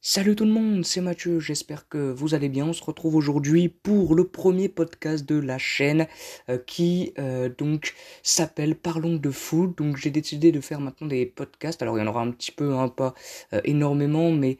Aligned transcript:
Salut 0.00 0.36
tout 0.36 0.44
le 0.44 0.52
monde, 0.52 0.84
c'est 0.84 1.00
Mathieu, 1.00 1.40
j'espère 1.40 1.88
que 1.88 2.12
vous 2.12 2.32
allez 2.32 2.48
bien. 2.48 2.66
On 2.66 2.72
se 2.72 2.84
retrouve 2.84 3.16
aujourd'hui 3.16 3.68
pour 3.68 4.14
le 4.14 4.28
premier 4.28 4.68
podcast 4.68 5.28
de 5.28 5.36
la 5.36 5.58
chaîne 5.58 6.06
euh, 6.48 6.56
qui 6.56 7.12
euh, 7.18 7.48
donc 7.58 7.94
s'appelle 8.22 8.76
Parlons 8.76 9.16
de 9.16 9.30
foot. 9.32 9.76
Donc 9.76 9.96
j'ai 9.96 10.10
décidé 10.10 10.52
de 10.52 10.60
faire 10.60 10.78
maintenant 10.80 11.08
des 11.08 11.26
podcasts. 11.26 11.82
Alors 11.82 11.98
il 11.98 12.00
y 12.00 12.04
en 12.04 12.06
aura 12.06 12.22
un 12.22 12.30
petit 12.30 12.52
peu, 12.52 12.74
hein, 12.74 12.88
pas 12.88 13.12
euh, 13.52 13.60
énormément, 13.64 14.30
mais 14.30 14.58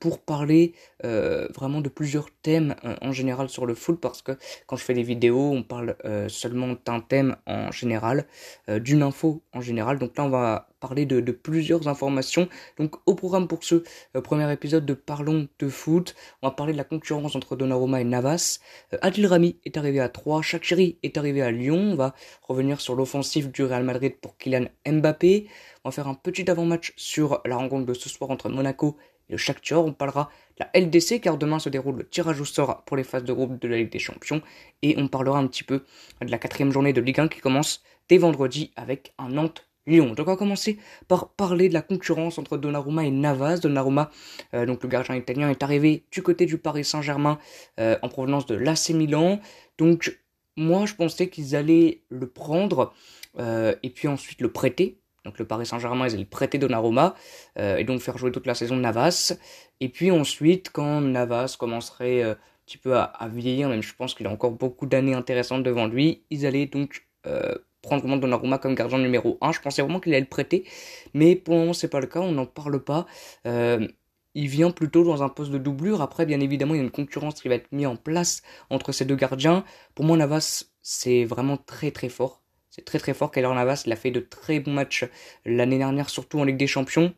pour 0.00 0.18
parler 0.18 0.74
vraiment 1.04 1.80
de 1.80 1.88
plusieurs 1.88 2.28
thèmes 2.42 2.74
en 3.00 3.12
général 3.12 3.48
sur 3.48 3.66
le 3.66 3.74
foot 3.74 4.00
parce 4.00 4.22
que 4.22 4.32
quand 4.66 4.76
je 4.76 4.82
fais 4.82 4.94
des 4.94 5.04
vidéos, 5.04 5.52
on 5.52 5.62
parle 5.62 5.96
seulement 6.28 6.74
d'un 6.84 7.00
thème 7.00 7.36
en 7.46 7.70
général, 7.70 8.26
d'une 8.68 9.02
info 9.02 9.42
en 9.52 9.60
général. 9.60 10.00
Donc 10.00 10.16
là 10.16 10.24
on 10.24 10.30
va 10.30 10.68
parler 10.86 11.04
de, 11.04 11.32
plusieurs 11.32 11.88
informations. 11.88 12.48
Donc 12.78 12.94
au 13.06 13.16
programme 13.16 13.48
pour 13.48 13.64
ce 13.64 13.82
euh, 14.14 14.20
premier 14.20 14.52
épisode 14.52 14.86
de 14.86 14.94
Parlons 14.94 15.48
de 15.58 15.68
foot, 15.68 16.14
on 16.42 16.46
va 16.46 16.52
parler 16.52 16.72
de 16.74 16.78
la 16.78 16.84
concurrence 16.84 17.34
entre 17.34 17.56
Donnarumma 17.56 18.00
et 18.00 18.04
Navas. 18.04 18.60
Euh, 18.92 18.98
Adil 19.02 19.26
Rami 19.26 19.58
est 19.64 19.76
arrivé 19.76 19.98
à 19.98 20.08
3, 20.08 20.42
Shakiri 20.42 20.96
est 21.02 21.18
arrivé 21.18 21.42
à 21.42 21.50
Lyon. 21.50 21.90
On 21.92 21.96
va 21.96 22.14
revenir 22.42 22.80
sur 22.80 22.94
l'offensive 22.94 23.50
du 23.50 23.64
Real 23.64 23.82
Madrid 23.82 24.14
pour 24.20 24.36
Kylian 24.38 24.66
Mbappé. 24.86 25.48
On 25.82 25.88
va 25.88 25.92
faire 25.92 26.06
un 26.06 26.14
petit 26.14 26.48
avant-match 26.48 26.92
sur 26.96 27.40
la 27.44 27.56
rencontre 27.56 27.86
de 27.86 27.94
ce 27.94 28.08
soir 28.08 28.30
entre 28.30 28.48
Monaco 28.48 28.96
et 29.28 29.32
le 29.32 29.38
Shakhtar. 29.38 29.84
On 29.84 29.92
parlera 29.92 30.30
de 30.56 30.64
la 30.64 30.80
LDC 30.80 31.20
car 31.20 31.36
demain 31.36 31.58
se 31.58 31.68
déroule 31.68 31.96
le 31.96 32.08
tirage 32.08 32.40
au 32.40 32.44
sort 32.44 32.84
pour 32.84 32.96
les 32.96 33.02
phases 33.02 33.24
de 33.24 33.32
groupe 33.32 33.60
de 33.60 33.66
la 33.66 33.78
Ligue 33.78 33.90
des 33.90 33.98
Champions. 33.98 34.40
Et 34.82 34.94
on 34.98 35.08
parlera 35.08 35.40
un 35.40 35.48
petit 35.48 35.64
peu 35.64 35.84
de 36.20 36.30
la 36.30 36.38
quatrième 36.38 36.70
journée 36.70 36.92
de 36.92 37.00
Ligue 37.00 37.18
1 37.18 37.26
qui 37.26 37.40
commence 37.40 37.82
dès 38.08 38.18
vendredi 38.18 38.70
avec 38.76 39.14
un 39.18 39.30
Nantes 39.30 39.65
Lyon. 39.86 40.14
Donc 40.14 40.26
on 40.26 40.32
va 40.32 40.36
commencer 40.36 40.78
par 41.08 41.28
parler 41.30 41.68
de 41.68 41.74
la 41.74 41.82
concurrence 41.82 42.38
entre 42.38 42.56
Donnarumma 42.56 43.04
et 43.04 43.10
Navas. 43.10 43.58
Donnarumma, 43.58 44.10
euh, 44.54 44.66
donc 44.66 44.82
le 44.82 44.88
gardien 44.88 45.14
italien, 45.14 45.48
est 45.48 45.62
arrivé 45.62 46.04
du 46.10 46.22
côté 46.22 46.46
du 46.46 46.58
Paris 46.58 46.84
Saint-Germain 46.84 47.38
euh, 47.78 47.96
en 48.02 48.08
provenance 48.08 48.46
de 48.46 48.56
l'AC 48.56 48.90
Milan. 48.90 49.40
Donc 49.78 50.18
moi 50.56 50.86
je 50.86 50.94
pensais 50.94 51.28
qu'ils 51.28 51.54
allaient 51.54 52.02
le 52.08 52.26
prendre 52.26 52.92
euh, 53.38 53.74
et 53.82 53.90
puis 53.90 54.08
ensuite 54.08 54.40
le 54.40 54.50
prêter. 54.50 54.98
Donc 55.24 55.38
le 55.38 55.44
Paris 55.44 55.66
Saint-Germain, 55.66 56.06
ils 56.08 56.14
allaient 56.14 56.24
prêter 56.24 56.56
Donnarumma 56.56 57.16
et 57.56 57.82
donc 57.82 58.00
faire 58.00 58.16
jouer 58.16 58.30
toute 58.30 58.46
la 58.46 58.54
saison 58.54 58.76
Navas. 58.76 59.36
Et 59.80 59.88
puis 59.88 60.12
ensuite, 60.12 60.70
quand 60.70 61.00
Navas 61.00 61.56
commencerait 61.58 62.22
un 62.22 62.36
petit 62.64 62.78
peu 62.78 62.96
à, 62.96 63.02
à 63.02 63.26
vieillir, 63.26 63.68
même 63.68 63.82
je 63.82 63.92
pense 63.92 64.14
qu'il 64.14 64.28
a 64.28 64.30
encore 64.30 64.52
beaucoup 64.52 64.86
d'années 64.86 65.14
intéressantes 65.14 65.64
devant 65.64 65.88
lui, 65.88 66.22
ils 66.30 66.46
allaient 66.46 66.66
donc 66.66 67.08
prendre 67.86 68.02
vraiment 68.02 68.16
Donnarumma 68.16 68.58
comme 68.58 68.74
gardien 68.74 68.98
numéro 68.98 69.38
1. 69.40 69.52
Je 69.52 69.60
pensais 69.60 69.82
vraiment 69.82 70.00
qu'il 70.00 70.12
allait 70.12 70.20
le 70.20 70.26
prêter, 70.28 70.64
mais 71.14 71.36
pour 71.36 71.54
le 71.54 71.60
moment 71.60 71.72
c'est 71.72 71.88
pas 71.88 72.00
le 72.00 72.06
cas, 72.06 72.20
on 72.20 72.32
n'en 72.32 72.46
parle 72.46 72.82
pas. 72.82 73.06
Euh, 73.46 73.86
il 74.34 74.48
vient 74.48 74.70
plutôt 74.70 75.02
dans 75.02 75.22
un 75.22 75.30
poste 75.30 75.50
de 75.50 75.56
doublure. 75.56 76.02
Après, 76.02 76.26
bien 76.26 76.40
évidemment, 76.40 76.74
il 76.74 76.76
y 76.76 76.80
a 76.80 76.84
une 76.84 76.90
concurrence 76.90 77.40
qui 77.40 77.48
va 77.48 77.54
être 77.54 77.72
mise 77.72 77.86
en 77.86 77.96
place 77.96 78.42
entre 78.68 78.92
ces 78.92 79.06
deux 79.06 79.16
gardiens. 79.16 79.64
Pour 79.94 80.04
moi, 80.04 80.16
Navas, 80.18 80.64
c'est 80.82 81.24
vraiment 81.24 81.56
très 81.56 81.90
très 81.90 82.10
fort. 82.10 82.42
C'est 82.68 82.84
très 82.84 82.98
très 82.98 83.14
fort. 83.14 83.30
Keylor 83.30 83.54
Navas, 83.54 83.84
il 83.86 83.92
a 83.92 83.96
fait 83.96 84.10
de 84.10 84.20
très 84.20 84.60
bons 84.60 84.74
matchs 84.74 85.06
l'année 85.46 85.78
dernière, 85.78 86.10
surtout 86.10 86.38
en 86.38 86.44
Ligue 86.44 86.58
des 86.58 86.66
Champions. 86.66 87.14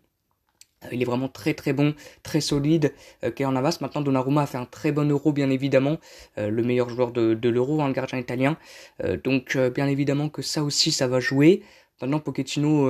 Euh, 0.84 0.88
il 0.92 1.02
est 1.02 1.04
vraiment 1.04 1.28
très 1.28 1.54
très 1.54 1.72
bon, 1.72 1.94
très 2.22 2.40
solide. 2.40 2.94
Euh, 3.24 3.50
Navas, 3.50 3.78
maintenant 3.80 4.00
Donnarumma 4.00 4.42
a 4.42 4.46
fait 4.46 4.58
un 4.58 4.64
très 4.64 4.92
bon 4.92 5.10
euro 5.10 5.32
bien 5.32 5.50
évidemment, 5.50 5.98
euh, 6.38 6.50
le 6.50 6.62
meilleur 6.62 6.88
joueur 6.88 7.12
de, 7.12 7.34
de 7.34 7.48
l'euro, 7.48 7.80
hein, 7.80 7.88
le 7.88 7.94
gardien 7.94 8.18
italien. 8.18 8.56
Euh, 9.04 9.16
donc 9.16 9.56
bien 9.56 9.86
évidemment 9.86 10.28
que 10.28 10.42
ça 10.42 10.62
aussi 10.62 10.92
ça 10.92 11.08
va 11.08 11.20
jouer. 11.20 11.62
Maintenant 12.00 12.20
Pochettino, 12.20 12.88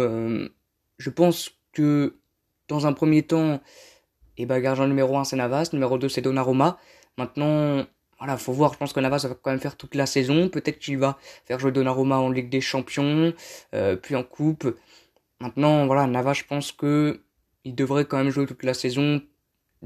je 0.99 1.11
pense 1.11 1.53
que 1.73 2.19
dans 2.69 2.87
un 2.87 2.93
premier 2.93 3.23
temps, 3.23 3.61
eh 4.37 4.47
ben, 4.47 4.61
gardien 4.61 4.87
numéro 4.87 5.17
1 5.17 5.25
c'est 5.25 5.37
Navas, 5.37 5.71
numéro 5.73 5.99
2 5.99 6.09
c'est 6.09 6.21
Donnarumma. 6.21 6.79
Maintenant, 7.17 7.87
voilà, 8.19 8.37
faut 8.37 8.53
voir, 8.53 8.73
je 8.75 8.79
pense 8.79 8.93
que 8.93 9.01
Navas 9.01 9.25
va 9.29 9.35
quand 9.35 9.51
même 9.51 9.61
faire 9.61 9.77
toute 9.77 9.95
la 9.95 10.07
saison. 10.07 10.49
Peut-être 10.51 10.79
qu'il 10.79 10.99
va 10.99 11.19
faire 11.47 11.59
jouer 11.59 11.73
Donnarumma 11.73 12.19
en 12.19 12.31
Ligue 12.31 12.51
des 12.51 12.61
Champions, 12.61 13.33
puis 14.03 14.15
en 14.17 14.23
Coupe. 14.25 14.77
Maintenant, 15.41 15.87
voilà, 15.87 16.07
Navas, 16.07 16.35
je 16.35 16.45
pense 16.45 16.73
que 16.73 17.23
il 17.65 17.75
devrait 17.75 18.05
quand 18.05 18.19
même 18.19 18.31
jouer 18.31 18.47
toute 18.47 18.63
la 18.63 18.75
saison, 18.75 19.23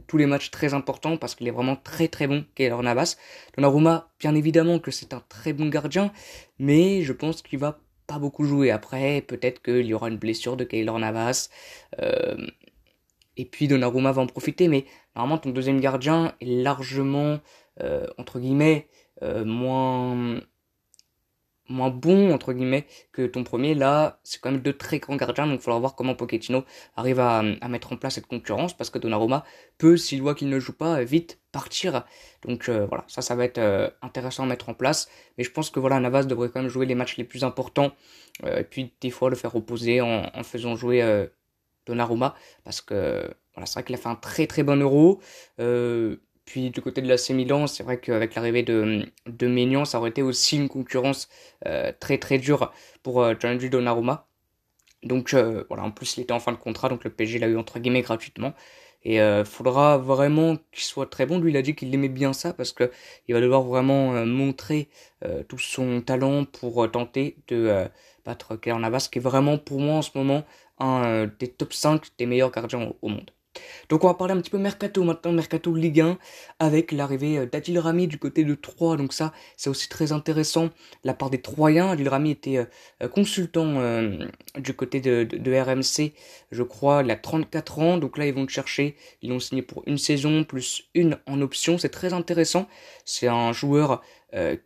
tous 0.07 0.17
les 0.17 0.27
matchs 0.27 0.51
très 0.51 0.75
importants 0.75 1.17
parce 1.17 1.35
qu'il 1.35 1.49
est 1.49 1.53
vraiment 1.53 1.77
très 1.77 2.09
très 2.09 2.27
bon, 2.27 2.45
Keylor 2.55 2.83
Navas. 2.83 3.17
Donnarumma, 3.57 4.11
bien 4.19 4.35
évidemment 4.35 4.79
que 4.79 4.91
c'est 4.91 5.13
un 5.15 5.23
très 5.29 5.53
bon 5.53 5.69
gardien, 5.69 6.13
mais 6.59 7.03
je 7.03 7.13
pense 7.13 7.43
qu'il 7.43 7.59
va 7.59 7.81
pas 8.07 8.19
beaucoup 8.19 8.45
jouer. 8.45 8.71
Après, 8.71 9.23
peut-être 9.23 9.63
qu'il 9.63 9.87
y 9.87 9.95
aura 9.95 10.09
une 10.09 10.19
blessure 10.19 10.57
de 10.57 10.65
Keylor 10.65 10.99
Navas. 10.99 11.49
Euh, 12.01 12.37
et 13.37 13.45
puis 13.45 13.69
Donnarumma 13.69 14.13
va 14.13 14.23
en 14.23 14.27
profiter, 14.27 14.69
mais 14.69 14.85
normalement 15.17 15.39
ton 15.39 15.51
deuxième 15.51 15.81
gardien 15.81 16.35
est 16.41 16.47
largement, 16.47 17.41
euh, 17.81 18.07
entre 18.19 18.39
guillemets, 18.39 18.89
euh, 19.23 19.45
moins 19.45 20.41
moins 21.69 21.91
bon 21.91 22.33
entre 22.33 22.53
guillemets 22.53 22.87
que 23.13 23.27
ton 23.27 23.45
premier. 23.45 23.75
Là 23.75 24.21
c'est 24.23 24.41
quand 24.41 24.51
même 24.51 24.61
deux 24.61 24.73
très 24.73 24.99
grands 24.99 25.17
gardiens 25.17 25.47
donc 25.47 25.61
il 25.61 25.63
faudra 25.63 25.79
voir 25.79 25.95
comment 25.95 26.15
Pochettino 26.15 26.65
arrive 26.97 27.21
à, 27.21 27.43
mettre 27.69 27.93
en 27.93 27.97
place 27.97 28.15
cette 28.15 28.27
concurrence 28.27 28.77
parce 28.77 28.91
que 28.91 28.99
Donnarumma 28.99 29.45
peut 29.79 29.97
s'il 29.97 30.23
voit 30.23 30.35
qu'il 30.35 30.49
ne 30.49 30.59
joue 30.59 30.73
pas 30.73 31.03
vite 31.05 31.41
partir. 31.53 32.05
Donc 32.43 32.69
euh, 32.69 32.87
voilà 32.87 33.05
ça 33.09 33.23
ça 33.23 33.35
va 33.35 33.45
être 33.45 33.59
euh, 33.59 33.89
intéressant 34.03 34.45
à 34.45 34.47
mettre 34.47 34.69
en 34.69 34.75
place. 34.75 35.09
Mais 35.39 35.45
je 35.45 35.51
pense 35.51 35.71
que 35.71 35.81
voilà 35.81 36.01
Navas 36.01 36.25
devrait 36.25 36.51
quand 36.51 36.61
même 36.61 36.71
jouer 36.71 36.87
les 36.87 36.95
matchs 36.95 37.17
les 37.17 37.25
plus 37.25 37.45
importants 37.45 37.93
euh, 38.45 38.59
et 38.59 38.65
puis 38.65 38.93
des 39.01 39.11
fois 39.11 39.31
le 39.31 39.37
faire 39.37 39.53
reposer 39.53 40.01
en, 40.01 40.31
en 40.35 40.43
faisant 40.43 40.77
jouer 40.77 41.29
Donnarumma 41.87 42.35
parce 42.65 42.81
que 42.81 43.31
voilà 43.55 43.67
c'est 43.67 43.75
vrai 43.75 43.85
qu'il 43.85 43.95
a 43.95 43.99
fait 43.99 44.09
un 44.09 44.15
très 44.15 44.47
très 44.47 44.63
bon 44.63 44.81
euro 44.81 45.21
puis 46.45 46.71
du 46.71 46.81
côté 46.83 47.03
de 47.03 47.09
la 47.09 47.17
Milan, 47.35 47.67
c'est 47.67 47.83
vrai 47.83 48.01
qu'avec 48.01 48.35
l'arrivée 48.35 48.63
de, 48.63 49.07
de 49.27 49.85
ça 49.85 49.99
aurait 49.99 50.11
été 50.11 50.23
aussi 50.23 50.57
une 50.57 50.69
concurrence 50.69 51.29
euh, 51.67 51.93
très 52.01 52.19
très 52.19 52.39
dure 52.39 52.73
pour 53.03 53.23
euh, 53.23 53.35
Donnarumma. 53.35 54.27
Donc 55.03 55.35
euh, 55.35 55.65
voilà, 55.69 55.85
en 55.85 55.91
plus 55.91 56.17
il 56.17 56.23
était 56.23 56.33
en 56.33 56.41
fin 56.41 56.53
de 56.53 56.57
contrat, 56.57 56.89
donc 56.89 57.05
le 57.05 57.11
PSG 57.11 57.39
l'a 57.39 57.49
eu 57.49 57.57
entre 57.57 57.79
guillemets 57.79 58.03
gratuitement. 58.03 58.55
Et 59.05 59.21
euh, 59.21 59.45
faudra 59.45 59.99
vraiment 59.99 60.57
qu'il 60.71 60.85
soit 60.85 61.07
très 61.11 61.27
bon. 61.27 61.39
Lui, 61.41 61.51
il 61.51 61.57
a 61.57 61.63
dit 61.63 61.75
qu'il 61.75 61.93
aimait 61.93 62.09
bien 62.09 62.33
ça 62.33 62.53
parce 62.53 62.73
que 62.73 62.91
il 63.27 63.35
va 63.35 63.41
devoir 63.41 63.63
vraiment 63.63 64.15
euh, 64.15 64.25
montrer 64.25 64.89
tout 65.49 65.59
son 65.59 66.01
talent 66.03 66.45
pour 66.45 66.91
tenter 66.91 67.37
de 67.49 67.89
battre 68.25 68.57
Keylor 68.57 68.81
Navas, 68.81 69.09
qui 69.11 69.19
est 69.19 69.23
vraiment 69.23 69.57
pour 69.59 69.81
moi 69.81 69.97
en 69.97 70.03
ce 70.03 70.11
moment 70.17 70.45
un 70.79 71.27
des 71.39 71.49
top 71.49 71.73
5 71.73 72.05
des 72.19 72.27
meilleurs 72.27 72.51
gardiens 72.51 72.93
au 73.03 73.09
monde. 73.09 73.31
Donc 73.89 74.05
on 74.05 74.07
va 74.07 74.15
parler 74.15 74.33
un 74.35 74.41
petit 74.41 74.51
peu 74.51 74.59
mercato 74.59 75.05
maintenant, 75.05 75.33
mercato 75.33 75.75
Ligue 75.75 76.01
1, 76.01 76.19
avec 76.59 76.93
l'arrivée 76.93 77.39
euh, 77.39 77.47
d'Adil 77.47 77.79
Rami 77.79 78.09
du 78.09 78.19
côté 78.19 78.45
de 78.45 78.55
Troyes. 78.55 78.97
Donc 78.97 79.13
ça, 79.13 79.33
c'est 79.57 79.71
aussi 79.71 79.89
très 79.89 80.13
intéressant. 80.13 80.71
La 81.05 81.15
part 81.15 81.31
des 81.31 81.41
Troyens, 81.41 81.91
Adil 81.91 82.09
Rami 82.09 82.31
était 82.31 82.59
euh, 82.59 82.65
euh, 83.03 83.09
consultant 83.09 83.53
du 84.59 84.75
côté 84.75 85.01
de, 85.01 85.25
de, 85.25 85.53
RMC, 85.53 86.13
je 86.51 86.63
crois. 86.63 87.03
Il 87.05 87.11
a 87.11 87.17
34 87.17 87.79
ans, 87.79 87.99
donc 87.99 88.19
là 88.19 88.27
ils 88.27 88.35
vont 88.35 88.43
le 88.43 88.49
chercher. 88.49 88.97
Ils 89.21 89.31
l'ont 89.31 89.41
signé 89.41 89.63
pour 89.63 89.83
une 89.87 89.99
saison 89.99 90.45
plus 90.45 90.89
une 90.95 91.19
en 91.27 91.41
option. 91.41 91.79
C'est 91.79 91.89
très 91.89 92.13
intéressant. 92.13 92.69
C'est 93.05 93.29
un 93.29 93.53
joueur 93.53 94.03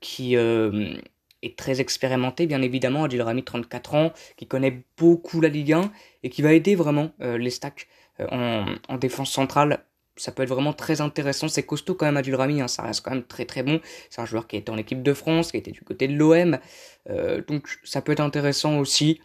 qui 0.01 0.35
est 0.35 1.59
très 1.59 1.81
expérimenté, 1.81 2.47
bien 2.47 2.63
évidemment. 2.63 3.05
Adil 3.05 3.23
Rami, 3.23 3.43
34 3.43 3.95
ans, 3.95 4.13
qui 4.37 4.47
connaît 4.47 4.85
beaucoup 4.97 5.41
la 5.41 5.49
Ligue 5.49 5.73
1 5.73 5.91
et 6.23 6.31
qui 6.31 6.43
va 6.43 6.53
aider 6.53 6.75
vraiment 6.75 7.11
les 7.21 7.51
stacks 7.51 7.89
euh, 8.21 8.65
en, 8.89 8.97
défense 8.97 9.31
centrale, 9.31 9.85
ça 10.17 10.33
peut 10.33 10.43
être 10.43 10.49
vraiment 10.49 10.73
très 10.73 11.01
intéressant. 11.01 11.49
C'est 11.49 11.65
costaud 11.65 11.95
quand 11.95 12.07
même, 12.07 12.17
Adil 12.17 12.35
Rami, 12.35 12.61
hein, 12.61 12.69
ça 12.69 12.83
reste 12.83 13.03
quand 13.03 13.11
même 13.11 13.25
très 13.25 13.45
très 13.45 13.63
bon. 13.63 13.81
C'est 14.11 14.21
un 14.21 14.27
joueur 14.27 14.47
qui 14.47 14.57
était 14.57 14.71
en 14.71 14.79
équipe 14.79 15.03
de 15.03 15.13
France, 15.13 15.53
qui 15.53 15.59
était 15.59 15.73
du 15.73 15.83
côté 15.83 16.09
de 16.09 16.15
l'OM, 16.15 16.59
euh, 17.11 17.43
donc 17.47 17.69
ça 17.85 18.03
peut 18.03 18.13
être 18.13 18.21
intéressant 18.21 18.79
aussi. 18.79 19.21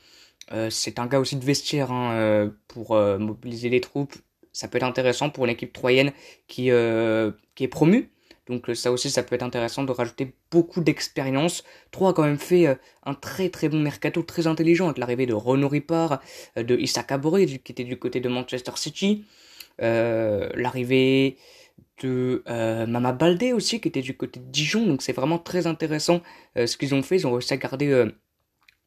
Euh, 0.52 0.70
c'est 0.70 1.00
un 1.00 1.08
gars 1.08 1.20
aussi 1.20 1.38
de 1.38 1.46
vestiaire 1.46 1.92
hein, 1.92 2.52
pour 2.68 2.96
mobiliser 2.96 3.70
les 3.70 3.82
troupes. 3.82 4.16
Ça 4.54 4.68
peut 4.68 4.78
être 4.78 4.84
intéressant 4.84 5.30
pour 5.30 5.46
une 5.46 5.52
équipe 5.52 5.72
troyenne 5.72 6.12
qui, 6.48 6.70
qui 7.56 7.64
est 7.64 7.68
promue. 7.70 8.12
Donc 8.48 8.70
ça 8.74 8.92
aussi, 8.92 9.10
ça 9.10 9.24
peut 9.24 9.36
être 9.36 9.44
intéressant 9.44 9.84
de 9.84 9.92
rajouter 9.92 10.34
beaucoup 10.50 10.82
d'expérience. 10.82 11.64
Troyes 11.92 12.10
a 12.10 12.14
quand 12.14 12.24
même 12.24 12.40
fait 12.40 12.78
un 13.06 13.14
très 13.14 13.50
très 13.50 13.70
bon 13.70 13.80
mercato, 13.80 14.24
très 14.24 14.48
intelligent, 14.48 14.86
avec 14.86 14.98
l'arrivée 14.98 15.26
de 15.26 15.34
Renaud 15.34 15.68
Ripard, 15.68 16.22
de 16.56 16.76
Issa 16.78 17.04
Kabore, 17.04 17.38
qui 17.38 17.72
était 17.72 17.84
du 17.84 17.98
côté 18.00 18.20
de 18.20 18.30
Manchester 18.30 18.72
City, 18.76 19.26
euh, 19.82 20.50
l'arrivée 20.56 21.38
de 22.02 22.44
euh, 22.50 22.88
Mama 22.88 23.12
Baldé 23.12 23.54
aussi, 23.54 23.80
qui 23.80 23.88
était 23.88 24.02
du 24.02 24.18
côté 24.18 24.40
de 24.40 24.46
Dijon. 24.46 24.88
Donc 24.88 25.04
c'est 25.04 25.14
vraiment 25.14 25.38
très 25.38 25.68
intéressant 25.68 26.22
ce 26.56 26.78
qu'ils 26.78 26.96
ont 26.96 27.04
fait. 27.04 27.18
Ils 27.18 27.28
ont 27.28 27.34
réussi 27.34 27.54
à 27.54 27.58
garder 27.58 28.08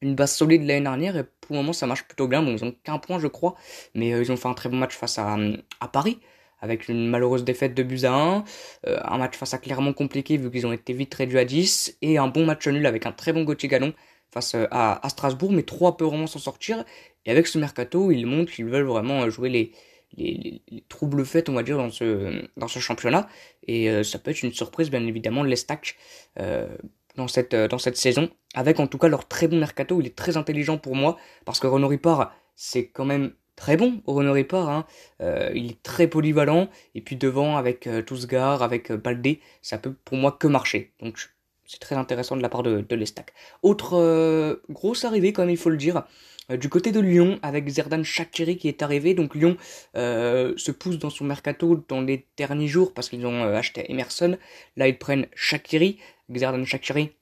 une 0.03 0.15
base 0.17 0.35
solide 0.35 0.62
l'année 0.67 0.83
dernière 0.83 1.17
et 1.17 1.25
pour 1.25 1.55
le 1.55 1.56
moment 1.56 1.73
ça 1.73 1.87
marche 1.87 2.05
plutôt 2.05 2.27
bien. 2.27 2.43
Bon, 2.43 2.53
ils 2.56 2.65
ont 2.65 2.75
qu'un 2.83 2.99
point 2.99 3.21
je 3.21 3.29
crois, 3.29 3.55
mais 3.95 4.09
ils 4.09 4.33
ont 4.33 4.37
fait 4.37 4.49
un 4.49 4.55
très 4.55 4.69
bon 4.69 4.77
match 4.77 4.95
face 4.95 5.19
à 5.19 5.89
Paris 5.93 6.19
avec 6.64 6.88
une 6.88 7.08
malheureuse 7.08 7.44
défaite 7.44 7.75
de 7.75 7.82
buts 7.82 8.05
à 8.05 8.14
1, 8.14 8.44
euh, 8.87 8.99
un 9.05 9.19
match 9.19 9.37
face 9.37 9.52
à 9.52 9.58
clairement 9.58 9.93
compliqué 9.93 10.38
vu 10.38 10.50
qu'ils 10.50 10.66
ont 10.66 10.72
été 10.72 10.94
vite 10.94 11.14
réduits 11.14 11.38
à 11.38 11.44
10, 11.44 11.99
et 12.00 12.16
un 12.16 12.28
bon 12.28 12.46
match 12.46 12.66
nul 12.66 12.87
avec 12.87 13.05
un 13.05 13.12
très 13.12 13.34
bon 13.34 13.44
Gauthier 13.44 13.69
Gallon 13.69 13.93
face 14.32 14.55
euh, 14.55 14.66
à, 14.70 15.06
Strasbourg, 15.11 15.52
mais 15.52 15.62
trois 15.62 15.99
peuvent 15.99 16.08
vraiment 16.08 16.26
s'en 16.26 16.38
sortir, 16.38 16.82
et 17.26 17.31
avec 17.31 17.46
ce 17.49 17.58
mercato, 17.58 18.11
ils 18.11 18.26
montrent 18.26 18.50
qu'ils 18.50 18.64
veulent 18.64 18.87
vraiment 18.87 19.25
euh, 19.25 19.31
jouer 19.31 19.50
les, 19.50 19.72
les, 20.16 20.62
troubles 20.88 21.26
faits, 21.26 21.50
on 21.50 21.52
va 21.52 21.62
dire, 21.62 21.76
dans 21.76 21.90
ce, 21.90 22.46
dans 22.56 22.69
ce 22.69 22.78
championnat. 22.78 23.28
Et 23.67 24.02
ça 24.05 24.19
peut 24.19 24.31
être 24.31 24.43
une 24.43 24.52
surprise, 24.52 24.90
bien 24.90 25.05
évidemment, 25.06 25.43
l'Estac 25.43 25.96
dans 26.37 27.26
cette, 27.26 27.55
dans 27.55 27.78
cette 27.78 27.96
saison, 27.96 28.31
avec 28.55 28.78
en 28.78 28.87
tout 28.87 28.99
cas 28.99 29.08
leur 29.08 29.26
très 29.26 29.49
bon 29.49 29.58
mercato. 29.58 30.00
Il 30.00 30.06
est 30.06 30.14
très 30.14 30.37
intelligent 30.37 30.78
pour 30.78 30.94
moi, 30.94 31.17
parce 31.44 31.58
que 31.58 31.67
Renaud 31.67 31.88
Ripard, 31.88 32.32
c'est 32.55 32.87
quand 32.87 33.05
même 33.05 33.34
très 33.56 33.77
bon 33.77 34.03
Renault 34.06 34.33
Ripard. 34.33 34.69
Hein. 34.69 34.87
Euh, 35.21 35.51
il 35.55 35.73
est 35.73 35.83
très 35.83 36.06
polyvalent. 36.06 36.69
Et 36.95 37.01
puis 37.01 37.17
devant, 37.17 37.56
avec 37.56 37.87
euh, 37.87 38.03
Tousgar, 38.03 38.62
avec 38.62 38.91
euh, 38.91 38.97
Baldé, 38.97 39.41
ça 39.62 39.79
peut 39.79 39.95
pour 40.05 40.17
moi 40.17 40.33
que 40.33 40.47
marcher. 40.47 40.93
Donc 41.01 41.19
c'est 41.67 41.81
très 41.81 41.97
intéressant 41.97 42.37
de 42.37 42.43
la 42.43 42.49
part 42.49 42.62
de, 42.62 42.81
de 42.81 42.97
l'Estac. 42.97 43.33
Autre 43.62 43.95
euh, 43.95 44.56
grosse 44.69 45.05
arrivée, 45.05 45.33
comme 45.33 45.51
il 45.51 45.56
faut 45.56 45.71
le 45.71 45.77
dire, 45.77 46.05
du 46.51 46.69
côté 46.69 46.93
de 46.93 47.01
Lyon, 47.01 47.39
avec 47.43 47.67
Zerdan 47.69 48.05
Shakiri 48.05 48.59
qui 48.59 48.69
est 48.69 48.83
arrivé. 48.83 49.15
Donc 49.15 49.35
Lyon 49.35 49.56
se 49.95 50.71
pousse 50.71 50.99
dans 50.99 51.09
son 51.09 51.25
mercato 51.25 51.83
dans 51.89 52.03
les 52.03 52.27
derniers 52.37 52.69
jours 52.69 52.93
parce 52.93 53.09
qu'ils 53.09 53.25
ont 53.25 53.45
acheté 53.45 53.91
Emerson. 53.91 54.37
Là, 54.77 54.89
ils 54.89 54.99
prennent 54.99 55.27
Shakiri. 55.35 55.99
Zerdan 56.35 56.65
Shakiri, 56.65 57.12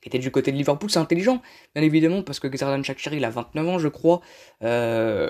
qui 0.00 0.08
était 0.08 0.18
du 0.18 0.30
côté 0.30 0.52
de 0.52 0.56
Liverpool, 0.56 0.90
c'est 0.90 0.98
intelligent, 0.98 1.42
bien 1.74 1.82
évidemment, 1.82 2.22
parce 2.22 2.40
que 2.40 2.48
Xherdan 2.48 2.82
Shaqiri, 2.82 3.16
il 3.16 3.24
a 3.24 3.30
29 3.30 3.68
ans, 3.68 3.78
je 3.78 3.88
crois. 3.88 4.20
Euh, 4.62 5.28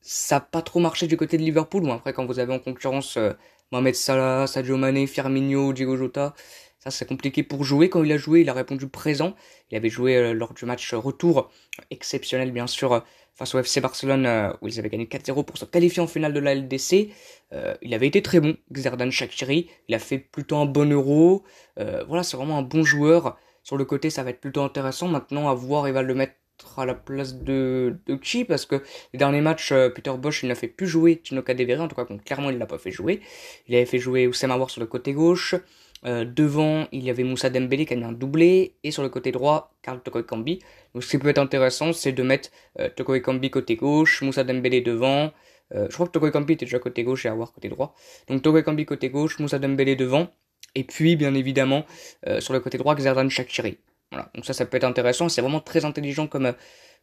ça 0.00 0.36
n'a 0.36 0.40
pas 0.40 0.62
trop 0.62 0.80
marché 0.80 1.06
du 1.06 1.16
côté 1.16 1.36
de 1.36 1.42
Liverpool. 1.42 1.82
Bon, 1.82 1.92
après, 1.92 2.12
quand 2.12 2.26
vous 2.26 2.38
avez 2.38 2.52
en 2.52 2.58
concurrence 2.58 3.16
euh, 3.16 3.32
Mohamed 3.72 3.94
Salah, 3.94 4.46
Sadio 4.46 4.76
Mane, 4.76 5.06
Firmino, 5.06 5.72
Diego 5.72 5.96
Jota, 5.96 6.34
ça 6.78 6.90
c'est 6.90 7.06
compliqué 7.06 7.42
pour 7.42 7.64
jouer. 7.64 7.88
Quand 7.88 8.04
il 8.04 8.12
a 8.12 8.16
joué, 8.18 8.42
il 8.42 8.48
a 8.48 8.52
répondu 8.52 8.88
présent. 8.88 9.34
Il 9.70 9.76
avait 9.76 9.88
joué 9.88 10.16
euh, 10.16 10.32
lors 10.32 10.54
du 10.54 10.64
match 10.66 10.94
retour, 10.94 11.50
exceptionnel 11.90 12.52
bien 12.52 12.66
sûr, 12.66 13.04
face 13.34 13.54
au 13.54 13.58
FC 13.58 13.80
Barcelone, 13.80 14.54
où 14.60 14.68
ils 14.68 14.78
avaient 14.78 14.90
gagné 14.90 15.06
4-0 15.06 15.44
pour 15.44 15.58
se 15.58 15.64
qualifier 15.64 16.02
en 16.02 16.06
finale 16.06 16.32
de 16.32 16.40
la 16.40 16.54
LDC. 16.54 17.10
il 17.82 17.92
avait 17.92 18.06
été 18.06 18.22
très 18.22 18.40
bon, 18.40 18.56
Xherdan 18.72 19.10
Shaqiri. 19.10 19.68
Il 19.88 19.94
a 19.94 19.98
fait 19.98 20.18
plutôt 20.18 20.56
un 20.56 20.64
bon 20.64 20.90
euro. 20.90 21.44
voilà, 21.76 22.22
c'est 22.22 22.38
vraiment 22.38 22.56
un 22.56 22.62
bon 22.62 22.82
joueur. 22.82 23.36
Sur 23.66 23.76
le 23.76 23.84
côté, 23.84 24.10
ça 24.10 24.22
va 24.22 24.30
être 24.30 24.40
plutôt 24.40 24.62
intéressant. 24.62 25.08
Maintenant, 25.08 25.48
à 25.48 25.54
voir, 25.54 25.88
il 25.88 25.92
va 25.92 26.02
le 26.02 26.14
mettre 26.14 26.34
à 26.76 26.86
la 26.86 26.94
place 26.94 27.34
de, 27.34 27.96
de 28.06 28.14
qui 28.14 28.44
parce 28.44 28.64
que 28.64 28.76
les 29.12 29.18
derniers 29.18 29.40
matchs 29.40 29.72
euh, 29.72 29.90
Peter 29.90 30.12
Bosch 30.16 30.44
il 30.44 30.48
n'a 30.48 30.54
fait 30.54 30.68
plus 30.68 30.86
jouer 30.86 31.16
Tino 31.16 31.42
Kadewere 31.42 31.80
en 31.82 31.88
tout 31.88 31.96
cas 31.96 32.06
clairement 32.24 32.48
il 32.48 32.58
l'a 32.58 32.66
pas 32.66 32.78
fait 32.78 32.92
jouer. 32.92 33.20
Il 33.66 33.74
avait 33.74 33.84
fait 33.84 33.98
jouer 33.98 34.28
Oussem 34.28 34.52
Aouar 34.52 34.70
sur 34.70 34.80
le 34.80 34.86
côté 34.86 35.12
gauche. 35.12 35.56
Euh, 36.04 36.24
devant 36.24 36.86
il 36.92 37.02
y 37.02 37.10
avait 37.10 37.24
Moussa 37.24 37.50
Dembélé 37.50 37.86
qui 37.86 37.94
a 37.94 37.96
mis 37.96 38.04
un 38.04 38.12
doublé. 38.12 38.76
Et 38.84 38.92
sur 38.92 39.02
le 39.02 39.08
côté 39.08 39.32
droit 39.32 39.74
Karl 39.82 40.00
Toko 40.00 40.20
Ekambi 40.20 40.60
donc 40.94 41.02
ce 41.02 41.10
qui 41.10 41.18
peut 41.18 41.28
être 41.28 41.38
intéressant 41.38 41.92
c'est 41.92 42.12
de 42.12 42.22
mettre 42.22 42.50
euh, 42.78 42.88
côté 43.50 43.74
gauche 43.74 44.22
Moussa 44.22 44.44
Dembélé 44.44 44.80
devant. 44.80 45.32
Je 45.72 45.92
crois 45.92 46.06
que 46.06 46.12
Toko 46.12 46.28
était 46.28 46.66
déjà 46.66 46.78
côté 46.78 47.02
gauche 47.02 47.26
et 47.26 47.28
Aouar 47.28 47.52
côté 47.52 47.68
droit. 47.68 47.96
Donc 48.28 48.42
Toko 48.42 48.62
côté 48.84 49.10
gauche 49.10 49.40
Moussa 49.40 49.58
Dembélé 49.58 49.96
devant 49.96 50.28
et 50.76 50.84
puis, 50.84 51.16
bien 51.16 51.34
évidemment, 51.34 51.86
euh, 52.26 52.38
sur 52.38 52.52
le 52.52 52.60
côté 52.60 52.76
droit, 52.76 52.94
Xerdan 52.94 53.30
Shakiri. 53.30 53.78
Voilà. 54.12 54.30
Donc 54.34 54.44
ça, 54.44 54.52
ça 54.52 54.66
peut 54.66 54.76
être 54.76 54.84
intéressant. 54.84 55.30
C'est 55.30 55.40
vraiment 55.40 55.60
très 55.60 55.86
intelligent 55.86 56.26
comme, 56.26 56.52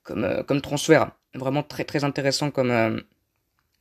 comme, 0.04 0.24
euh, 0.24 0.44
comme 0.44 0.62
transfert. 0.62 1.12
Vraiment 1.34 1.64
très, 1.64 1.84
très 1.84 2.04
intéressant 2.04 2.52
comme, 2.52 2.70
euh, 2.70 3.00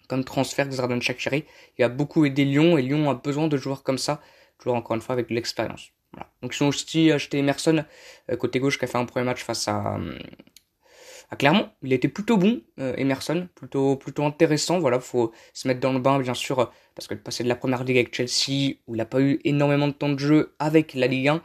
comme 0.09 0.25
transfert, 0.25 0.67
Xerdan 0.67 1.01
Shakiri. 1.03 1.45
Il 1.79 1.85
a 1.85 1.91
beaucoup 1.91 2.25
aidé 2.25 2.47
Lyon 2.47 2.79
et 2.79 2.83
Lyon 2.83 3.11
a 3.11 3.15
besoin 3.15 3.49
de 3.49 3.57
joueurs 3.59 3.83
comme 3.83 3.99
ça. 3.99 4.23
Toujours 4.59 4.77
encore 4.77 4.97
une 4.97 5.03
fois 5.03 5.13
avec 5.13 5.29
de 5.29 5.35
l'expérience. 5.35 5.91
Voilà. 6.15 6.31
Donc 6.41 6.57
ils 6.57 6.63
ont 6.63 6.69
aussi 6.69 7.13
acheté 7.13 7.39
Emerson, 7.39 7.85
côté 8.39 8.61
gauche, 8.61 8.79
qui 8.79 8.87
a 8.87 8.89
fait 8.89 8.99
un 8.99 9.05
premier 9.05 9.27
match 9.27 9.45
face 9.45 9.69
à, 9.69 9.99
ah, 11.33 11.37
clairement, 11.37 11.73
il 11.83 11.95
était 11.95 12.09
plutôt 12.09 12.37
bon, 12.37 12.61
euh, 12.79 12.93
Emerson, 12.99 13.49
plutôt 13.55 13.97
plutôt 13.97 14.23
intéressant. 14.27 14.79
Voilà, 14.81 15.01
faut 15.01 15.33
se 15.55 15.67
mettre 15.67 15.81
dans 15.81 15.95
le 15.95 15.99
bain, 15.99 16.19
bien 16.19 16.35
sûr, 16.35 16.71
parce 16.95 17.09
que 17.09 17.15
de 17.15 17.21
passer 17.21 17.43
de 17.43 17.49
la 17.49 17.57
première 17.57 17.85
ligue 17.85 17.97
avec 17.97 18.15
Chelsea, 18.15 18.75
où 18.87 18.95
il 18.95 18.99
n'a 18.99 19.07
pas 19.07 19.23
eu 19.23 19.41
énormément 19.45 19.89
de 19.89 19.95
temps 19.95 20.11
de 20.11 20.19
jeu 20.19 20.55
avec 20.59 20.93
la 20.93 21.07
Ligue 21.07 21.29
1, 21.29 21.43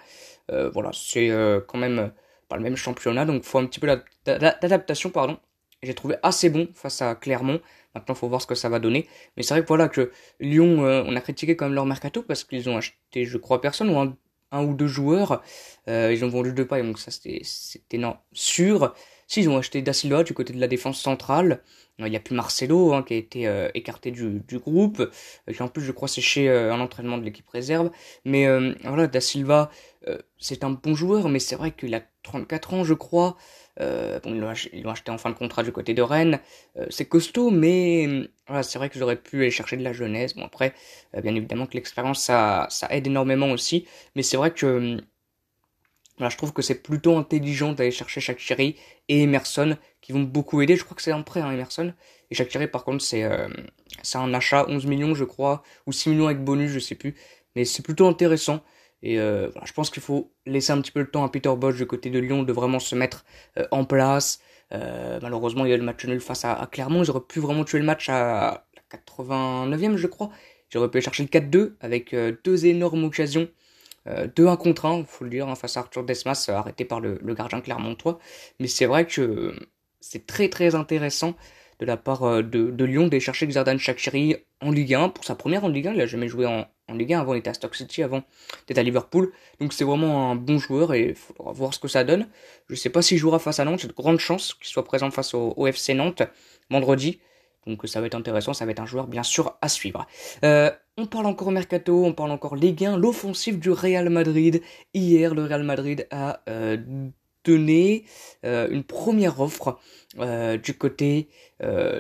euh, 0.52 0.70
voilà, 0.72 0.92
c'est 0.94 1.30
euh, 1.30 1.62
quand 1.66 1.78
même 1.78 2.12
pas 2.50 2.58
le 2.58 2.64
même 2.64 2.76
championnat, 2.76 3.24
donc 3.24 3.44
faut 3.46 3.60
un 3.60 3.66
petit 3.66 3.80
peu 3.80 3.88
d'adaptation, 4.26 5.10
pardon. 5.10 5.38
J'ai 5.82 5.94
trouvé 5.94 6.18
assez 6.22 6.50
bon 6.50 6.68
face 6.74 7.02
à 7.02 7.16
Clermont. 7.16 7.62
Maintenant, 7.96 8.14
faut 8.14 8.28
voir 8.28 8.42
ce 8.42 8.48
que 8.48 8.56
ça 8.56 8.68
va 8.68 8.80
donner. 8.80 9.08
Mais 9.38 9.44
c'est 9.44 9.54
vrai 9.54 9.64
que 9.64 9.68
voilà 9.70 9.88
que 9.88 10.12
Lyon, 10.42 10.80
on 10.82 11.16
a 11.16 11.22
critiqué 11.22 11.56
quand 11.56 11.66
même 11.66 11.76
leur 11.76 11.86
mercato 11.86 12.24
parce 12.24 12.44
qu'ils 12.44 12.68
ont 12.68 12.76
acheté, 12.76 13.24
je 13.24 13.38
crois, 13.38 13.62
personne 13.62 13.90
ou 13.90 13.98
un, 14.52 14.64
ou 14.66 14.74
deux 14.74 14.88
joueurs. 14.88 15.44
ils 15.88 16.26
ont 16.26 16.30
vendu 16.30 16.52
deux 16.52 16.68
pailles, 16.68 16.84
donc 16.84 17.00
ça 17.00 17.12
c'était 17.12 17.42
sûr. 18.34 18.94
Si, 19.28 19.42
ils 19.42 19.50
ont 19.50 19.58
acheté 19.58 19.82
Da 19.82 19.94
Silva 19.94 20.24
du 20.24 20.34
côté 20.34 20.54
de 20.54 20.60
la 20.60 20.68
défense 20.68 21.02
centrale. 21.02 21.62
Il 22.00 22.06
n'y 22.06 22.16
a 22.16 22.20
plus 22.20 22.36
Marcelo 22.36 22.94
hein, 22.94 23.04
qui 23.04 23.16
a 23.16 23.18
été 23.18 23.48
euh, 23.48 23.70
écarté 23.74 24.12
du, 24.12 24.42
du 24.48 24.60
groupe, 24.60 25.00
euh, 25.00 25.54
qui 25.54 25.64
en 25.64 25.68
plus 25.68 25.84
je 25.84 25.92
crois 25.92 26.08
séché 26.08 26.48
euh, 26.48 26.72
un 26.72 26.80
entraînement 26.80 27.18
de 27.18 27.24
l'équipe 27.24 27.48
réserve. 27.50 27.90
Mais 28.24 28.48
voilà, 28.84 29.08
Da 29.08 29.20
Silva, 29.22 29.72
c'est 30.38 30.64
un 30.64 30.70
bon 30.72 30.96
joueur, 30.96 31.28
mais 31.30 31.40
c'est 31.40 31.56
vrai 31.56 31.72
qu'il 31.72 31.94
a 31.96 32.02
34 32.24 32.74
ans 32.74 32.84
je 32.84 32.94
crois. 32.94 33.36
bon, 33.80 34.34
ils 34.34 34.84
l'ont 34.84 34.92
acheté 34.92 35.12
en 35.12 35.18
fin 35.18 35.30
de 35.30 35.36
contrat 35.36 35.64
du 35.64 35.72
côté 35.72 35.94
de 35.94 36.02
Rennes. 36.02 36.40
c'est 36.90 37.06
costaud, 37.06 37.50
mais 37.50 38.30
voilà, 38.48 38.64
c'est 38.64 38.78
vrai 38.80 38.90
que 38.90 39.00
j'aurais 39.00 39.16
pu 39.18 39.42
aller 39.42 39.52
chercher 39.52 39.78
de 39.78 39.84
la 39.84 39.94
jeunesse. 39.94 40.36
Bon 40.36 40.46
après, 40.46 40.74
bien 41.22 41.36
évidemment 41.36 41.66
que 41.66 41.74
l'expérience 41.74 42.22
ça, 42.24 42.68
ça 42.70 42.88
aide 42.92 43.08
énormément 43.08 43.50
aussi, 43.52 43.88
mais 44.16 44.24
c'est 44.24 44.38
vrai 44.38 44.52
que 44.52 44.98
je 46.20 46.38
trouve 46.38 46.52
que 46.52 46.62
c'est 46.62 46.82
plutôt 46.82 47.18
intelligent 47.18 47.74
d'aller 47.74 47.92
chercher 47.92 48.22
Shakiri 48.22 48.76
et 49.08 49.24
Emerson 49.24 49.78
qui 50.02 50.14
vont 50.14 50.24
beaucoup 50.24 50.62
aider. 50.62 50.76
Je 50.76 50.84
crois 50.84 50.96
que 50.96 51.02
c'est 51.02 51.12
un 51.12 51.22
prêt, 51.22 51.42
hein, 51.42 51.52
Emerson. 51.52 51.94
Et 52.32 52.36
Shakiri, 52.36 52.68
par 52.68 52.84
contre, 52.84 53.04
c'est 53.04 53.24
euh, 53.24 53.48
un 54.16 54.34
achat 54.34 54.66
11 54.68 54.86
millions, 54.88 55.14
je 55.14 55.24
crois, 55.24 55.64
ou 55.86 55.92
6 55.92 56.10
millions 56.10 56.26
avec 56.26 56.44
bonus, 56.44 56.72
je 56.72 56.80
sais 56.80 56.96
plus. 56.96 57.16
Mais 57.56 57.66
c'est 57.66 57.84
plutôt 57.84 58.08
intéressant. 58.08 58.64
Et 59.04 59.20
euh, 59.20 59.50
je 59.64 59.74
pense 59.74 59.92
qu'il 59.92 60.02
faut 60.02 60.34
laisser 60.48 60.72
un 60.72 60.82
petit 60.82 60.92
peu 60.92 61.02
le 61.02 61.10
temps 61.10 61.24
à 61.24 61.30
Peter 61.30 61.54
Bosch 61.56 61.76
du 61.76 61.86
côté 61.86 62.10
de 62.10 62.18
Lyon 62.18 62.42
de 62.44 62.52
vraiment 62.52 62.80
se 62.80 62.96
mettre 62.96 63.26
euh, 63.58 63.68
en 63.72 63.86
place. 63.86 64.42
Malheureusement, 64.72 65.66
il 65.66 65.72
y 65.72 65.74
a 65.74 65.78
le 65.78 65.84
match 65.84 66.04
nul 66.06 66.20
face 66.20 66.44
à, 66.44 66.54
à 66.54 66.66
Clermont. 66.68 67.04
Ils 67.04 67.10
auraient 67.10 67.22
pu 67.26 67.40
vraiment 67.40 67.64
tuer 67.64 67.80
le 67.80 67.86
match 67.86 68.10
à 68.10 68.66
la 68.76 68.98
89e, 68.98 69.96
je 69.96 70.08
crois. 70.08 70.30
J'aurais 70.70 70.90
pu 70.90 71.00
chercher 71.00 71.24
le 71.24 71.30
4-2 71.30 71.76
avec 71.80 72.14
deux 72.44 72.66
énormes 72.66 73.06
occasions. 73.06 73.48
Euh, 74.08 74.28
2-1 74.28 74.58
contre 74.58 74.86
1, 74.86 75.06
faut 75.06 75.24
le 75.24 75.30
dire, 75.30 75.48
hein, 75.48 75.56
face 75.56 75.78
à 75.78 75.82
Arthur 75.82 76.04
Desmas, 76.04 76.48
euh, 76.50 76.54
arrêté 76.54 76.86
par 76.86 77.00
le, 77.00 77.20
le 77.22 77.34
gardien 77.34 77.62
clermontois. 77.62 78.20
Mais 78.60 78.68
c'est 78.68 78.86
vrai 78.86 79.06
que 79.06 79.54
c'est 80.00 80.26
très 80.26 80.50
très 80.50 80.76
intéressant 80.76 81.36
de 81.80 81.86
la 81.86 81.98
part 81.98 82.24
euh, 82.24 82.42
de, 82.42 82.84
Lyon 82.84 83.08
d'aller 83.08 83.20
chercher 83.20 83.48
Xardan 83.48 83.78
Shakiri 83.78 84.36
en 84.62 84.72
Ligue 84.72 84.94
1. 84.94 85.10
Pour 85.10 85.26
sa 85.26 85.36
première 85.36 85.64
en 85.64 85.70
Ligue 85.70 85.88
1, 85.88 85.94
il 85.94 86.02
a 86.02 86.06
jamais 86.06 86.28
joué 86.28 86.46
en, 86.46 86.66
Ligue 86.94 87.14
1 87.14 87.20
avant, 87.20 87.34
il 87.34 87.40
était 87.40 87.50
à 87.50 87.54
Stock 87.54 87.76
City 87.76 88.02
avant 88.02 88.24
d'être 88.68 88.78
à 88.78 88.84
Liverpool. 88.84 89.32
Donc 89.60 89.74
c'est 89.74 89.84
vraiment 89.84 90.32
un 90.32 90.36
bon 90.36 90.58
joueur 90.58 90.94
et 90.94 91.10
il 91.10 91.16
faudra 91.16 91.52
voir 91.52 91.74
ce 91.74 91.80
que 91.80 91.88
ça 91.88 92.04
donne. 92.04 92.28
Je 92.70 92.76
sais 92.76 92.90
pas 92.90 93.02
s'il 93.02 93.18
jouera 93.18 93.40
face 93.40 93.60
à 93.60 93.66
Nantes, 93.66 93.80
j'ai 93.80 93.88
de 93.88 93.94
grandes 93.94 94.20
chances 94.20 94.54
qu'il 94.54 94.68
soit 94.68 94.86
présent 94.86 95.12
face 95.12 95.34
au, 95.34 95.54
au 95.58 95.68
FC 95.68 95.94
Nantes 95.94 96.24
vendredi. 96.70 97.20
Donc 97.68 97.82
ça 97.86 98.00
va 98.00 98.08
être 98.08 98.16
intéressant, 98.16 98.54
ça 98.54 98.66
va 98.66 98.72
être 98.72 98.80
un 98.80 98.86
joueur 98.86 99.08
bien 99.08 99.24
sûr 99.24 99.58
à 99.62 99.68
suivre. 99.70 100.08
Euh, 100.44 100.72
on 100.98 101.06
parle 101.06 101.26
encore 101.26 101.52
mercato, 101.52 102.06
on 102.06 102.14
parle 102.14 102.32
encore 102.32 102.56
les 102.56 102.74
gains, 102.74 102.98
l'offensive 102.98 103.60
du 103.60 103.70
Real 103.70 104.10
Madrid. 104.10 104.62
Hier, 104.94 105.36
le 105.36 105.44
Real 105.44 105.64
Madrid 105.64 106.08
a 106.10 106.42
euh, 106.50 106.78
donné 107.44 108.06
euh, 108.46 108.70
une 108.70 108.84
première 108.84 109.40
offre 109.42 109.80
du 110.64 110.74
côté 110.74 111.30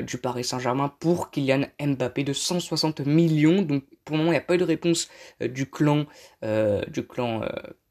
du 0.02 0.18
Paris 0.18 0.44
Saint-Germain 0.44 0.92
pour 1.00 1.30
Kylian 1.30 1.66
Mbappé 1.80 2.24
de 2.24 2.34
160 2.34 3.02
millions. 3.02 3.62
Donc 3.62 3.84
pour 4.06 4.16
le 4.16 4.24
moment, 4.24 4.32
il 4.32 4.36
n'y 4.36 4.40
a 4.40 4.42
pas 4.42 4.56
eu 4.56 4.58
de 4.58 4.64
réponse 4.64 5.08
du 5.40 5.70
clan 5.70 6.06
du 6.42 7.06
clan 7.06 7.42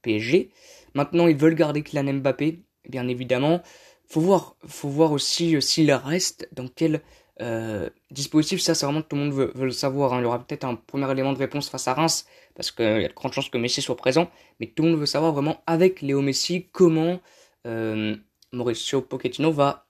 PSG. 0.02 0.50
Maintenant, 0.95 1.28
ils 1.28 1.37
veulent 1.37 1.54
garder 1.54 1.85
Kylian 1.85 2.14
Mbappé, 2.14 2.64
bien 2.88 3.06
évidemment. 3.06 3.62
Faut 4.09 4.21
voir, 4.21 4.56
faut 4.66 4.88
voir 4.88 5.12
aussi 5.12 5.61
s'il 5.62 5.92
reste 5.92 6.49
dans 6.52 6.66
quel 6.66 7.02
euh, 7.43 7.90
dispositif, 8.11 8.61
ça 8.61 8.75
c'est 8.75 8.87
vraiment 8.87 9.02
tout 9.02 9.16
le 9.16 9.23
monde 9.23 9.33
veut, 9.33 9.52
le 9.55 9.71
savoir. 9.71 10.14
Hein. 10.14 10.21
Il 10.21 10.23
y 10.23 10.26
aura 10.26 10.38
peut-être 10.38 10.64
un 10.64 10.75
premier 10.75 11.11
élément 11.11 11.33
de 11.33 11.38
réponse 11.38 11.69
face 11.69 11.88
à 11.88 11.95
Reims, 11.95 12.26
parce 12.55 12.71
qu'il 12.71 12.85
y 12.85 13.05
a 13.05 13.09
de 13.09 13.14
grandes 13.14 13.33
chances 13.33 13.50
que 13.50 13.59
Messi 13.59 13.83
soit 13.83 13.97
présent, 13.97 14.31
mais 14.61 14.66
tout 14.66 14.83
le 14.83 14.90
monde 14.90 15.00
veut 15.00 15.07
savoir 15.07 15.33
vraiment 15.33 15.62
avec 15.66 16.00
Léo 16.00 16.23
Messi 16.23 16.69
comment 16.73 17.21
euh, 17.66 18.16
Mauricio 18.52 19.02
Pochettino 19.02 19.52
va 19.52 19.87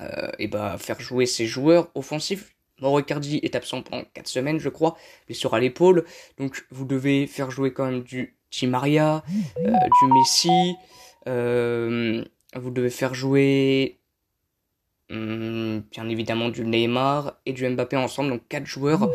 euh, 0.00 0.30
et 0.38 0.48
bah, 0.48 0.76
faire 0.78 1.00
jouer 1.00 1.26
ses 1.26 1.46
joueurs 1.46 1.90
offensifs. 1.94 2.54
Mauro 2.80 3.00
Icardi 3.00 3.40
est 3.42 3.54
absent 3.54 3.82
pendant 3.82 4.04
4 4.14 4.26
semaines, 4.26 4.58
je 4.58 4.70
crois, 4.70 4.96
blessure 5.26 5.54
à 5.54 5.60
l'épaule, 5.60 6.04
donc 6.38 6.64
vous 6.70 6.86
devez 6.86 7.26
faire 7.26 7.50
jouer 7.50 7.72
quand 7.72 7.84
même 7.84 8.02
du 8.02 8.36
Di 8.50 8.66
Maria, 8.66 9.22
euh, 9.58 9.70
du 9.70 10.12
Messi, 10.12 10.74
euh, 11.28 12.24
vous 12.56 12.70
devez 12.70 12.90
faire 12.90 13.14
jouer 13.14 13.99
bien 15.10 16.08
évidemment 16.08 16.50
du 16.50 16.64
Neymar 16.64 17.40
et 17.44 17.52
du 17.52 17.68
Mbappé 17.68 17.96
ensemble, 17.96 18.30
donc 18.30 18.48
quatre 18.48 18.66
joueurs, 18.66 19.10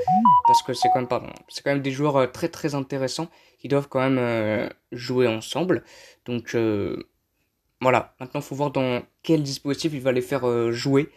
parce 0.46 0.62
que 0.64 0.74
c'est 0.74 0.90
quand 0.90 1.00
même 1.00 1.08
pardon, 1.08 1.30
c'est 1.48 1.64
quand 1.64 1.72
même 1.72 1.82
des 1.82 1.92
joueurs 1.92 2.18
euh, 2.18 2.28
très 2.28 2.50
très 2.50 2.76
intéressants 2.76 3.30
qui 3.60 3.70
doivent 3.70 3.88
quand 3.88 4.02
même 4.02 4.18
euh, 4.18 4.70
jouer 4.92 5.28
ensemble. 5.28 5.84
Donc 6.26 6.54
euh, 6.56 7.08
voilà, 7.80 8.14
maintenant 8.20 8.42
faut 8.42 8.56
voir 8.56 8.72
dans 8.72 9.04
quel 9.24 9.42
dispositif 9.44 9.94
il 9.94 10.02
va 10.02 10.12
les 10.12 10.22
faire 10.22 10.72
jouer. 10.72 11.10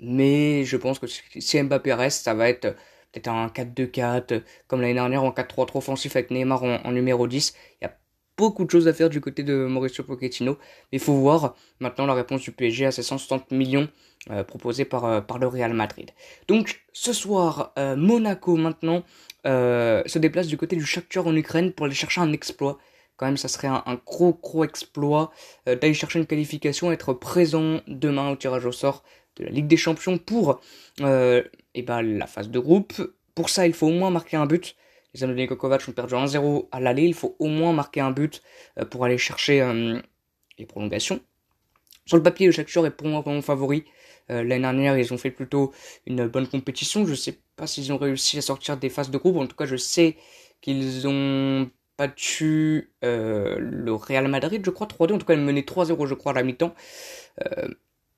Mais 0.00 0.64
je 0.64 0.76
pense 0.76 0.98
que 0.98 1.06
si 1.06 1.62
Mbappé 1.62 1.92
reste, 1.92 2.24
ça 2.24 2.34
va 2.34 2.48
être 2.48 2.76
peut-être 3.12 3.28
un 3.28 3.48
4-2-4, 3.48 4.42
comme 4.66 4.80
l'année 4.80 4.94
dernière 4.94 5.24
en 5.24 5.30
4-3-3 5.30 5.78
offensif 5.78 6.14
avec 6.16 6.30
Neymar 6.30 6.62
en, 6.62 6.92
numéro 6.92 7.26
10. 7.26 7.54
Il 7.80 7.84
y 7.84 7.86
a 7.86 7.96
beaucoup 8.38 8.64
de 8.64 8.70
choses 8.70 8.88
à 8.88 8.94
faire 8.94 9.10
du 9.10 9.20
côté 9.20 9.42
de 9.42 9.66
Mauricio 9.66 10.04
Pochettino. 10.04 10.52
Mais 10.92 10.98
il 10.98 11.00
faut 11.00 11.12
voir 11.12 11.56
maintenant 11.80 12.06
la 12.06 12.14
réponse 12.14 12.40
du 12.40 12.52
PSG 12.52 12.86
à 12.86 12.92
ces 12.92 13.02
160 13.02 13.50
millions 13.50 13.88
euh, 14.30 14.44
proposés 14.44 14.84
par, 14.84 15.04
euh, 15.04 15.20
par 15.20 15.38
le 15.38 15.48
Real 15.48 15.74
Madrid. 15.74 16.12
Donc 16.46 16.80
ce 16.92 17.12
soir, 17.12 17.72
euh, 17.78 17.96
Monaco 17.96 18.56
maintenant 18.56 19.02
se 19.44 20.18
déplace 20.18 20.46
du 20.46 20.58
côté 20.58 20.76
du 20.76 20.84
Shakhtar 20.84 21.26
en 21.26 21.34
Ukraine 21.34 21.72
pour 21.72 21.86
aller 21.86 21.94
chercher 21.94 22.20
un 22.20 22.32
exploit 22.32 22.76
quand 23.16 23.24
même 23.24 23.38
ça 23.38 23.48
serait 23.48 23.68
un, 23.68 24.00
gros 24.04 24.34
gros 24.34 24.62
exploit 24.62 25.32
d'aller 25.64 25.94
chercher 25.94 26.18
une 26.18 26.26
qualification, 26.26 26.92
être 26.92 27.14
présent 27.14 27.80
demain 27.86 28.30
au 28.30 28.36
tirage 28.36 28.66
au 28.66 28.72
sort 28.72 29.02
de 29.36 29.44
la 29.44 29.50
Ligue 29.50 29.66
des 29.66 29.78
Champions 29.78 30.18
pour 30.18 30.60
et 31.00 31.82
ben, 31.82 32.02
la 32.02 32.26
phase 32.26 32.50
de 32.50 32.58
groupe. 32.58 32.92
Pour 33.34 33.48
ça, 33.48 33.66
il 33.66 33.72
faut 33.72 33.86
au 33.86 33.92
moins 33.92 34.10
marquer 34.10 34.36
un 34.36 34.46
but. 34.46 34.76
Les 35.14 35.22
hommes 35.22 35.34
de 35.34 35.52
ont 35.52 35.92
perdu 35.92 36.14
1-0 36.14 36.68
à 36.70 36.80
l'aller. 36.80 37.04
Il 37.04 37.14
faut 37.14 37.36
au 37.38 37.46
moins 37.46 37.72
marquer 37.72 38.00
un 38.00 38.10
but 38.10 38.42
euh, 38.78 38.84
pour 38.84 39.04
aller 39.04 39.18
chercher 39.18 39.62
euh, 39.62 40.00
les 40.58 40.66
prolongations. 40.66 41.20
Sur 42.06 42.16
le 42.16 42.22
papier, 42.22 42.46
le 42.46 42.52
Shakhtar 42.52 42.86
est 42.86 42.90
pour 42.90 43.06
moi 43.08 43.20
vraiment 43.20 43.42
favori. 43.42 43.84
Euh, 44.30 44.42
l'année 44.42 44.62
dernière, 44.62 44.98
ils 44.98 45.12
ont 45.12 45.18
fait 45.18 45.30
plutôt 45.30 45.72
une 46.06 46.26
bonne 46.26 46.46
compétition. 46.46 47.06
Je 47.06 47.14
sais 47.14 47.38
pas 47.56 47.66
s'ils 47.66 47.92
ont 47.92 47.98
réussi 47.98 48.38
à 48.38 48.42
sortir 48.42 48.76
des 48.76 48.90
phases 48.90 49.10
de 49.10 49.18
groupe. 49.18 49.36
En 49.36 49.46
tout 49.46 49.56
cas, 49.56 49.66
je 49.66 49.76
sais 49.76 50.16
qu'ils 50.60 51.06
ont 51.08 51.70
battu 51.98 52.92
le 53.02 53.92
Real 53.92 54.28
Madrid, 54.28 54.62
je 54.64 54.70
crois, 54.70 54.86
3-2. 54.86 55.14
En 55.14 55.18
tout 55.18 55.26
cas, 55.26 55.34
ils 55.34 55.40
menaient 55.40 55.62
3-0, 55.62 56.06
je 56.06 56.14
crois, 56.14 56.32
à 56.32 56.34
la 56.36 56.42
mi-temps. 56.42 56.74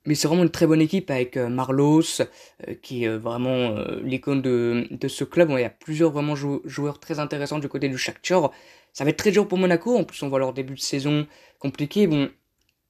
Mais 0.06 0.14
c'est 0.14 0.28
vraiment 0.28 0.44
une 0.44 0.50
très 0.50 0.66
bonne 0.66 0.80
équipe 0.80 1.10
avec 1.10 1.36
euh, 1.36 1.48
Marlos, 1.48 2.22
euh, 2.22 2.74
qui 2.82 3.04
est 3.04 3.16
vraiment 3.16 3.76
euh, 3.76 4.00
l'icône 4.02 4.40
de, 4.40 4.88
de 4.90 5.08
ce 5.08 5.24
club. 5.24 5.50
il 5.50 5.60
y 5.60 5.64
a 5.64 5.70
plusieurs 5.70 6.10
vraiment 6.10 6.34
joueurs 6.36 7.00
très 7.00 7.18
intéressants 7.18 7.58
du 7.58 7.68
côté 7.68 7.88
du 7.88 7.98
Shakhtar. 7.98 8.50
Ça 8.94 9.04
va 9.04 9.10
être 9.10 9.18
très 9.18 9.30
dur 9.30 9.46
pour 9.46 9.58
Monaco. 9.58 9.96
En 9.96 10.04
plus, 10.04 10.22
on 10.22 10.28
voit 10.28 10.38
leur 10.38 10.54
début 10.54 10.74
de 10.74 10.80
saison 10.80 11.26
compliqué. 11.58 12.06
Bon, 12.06 12.30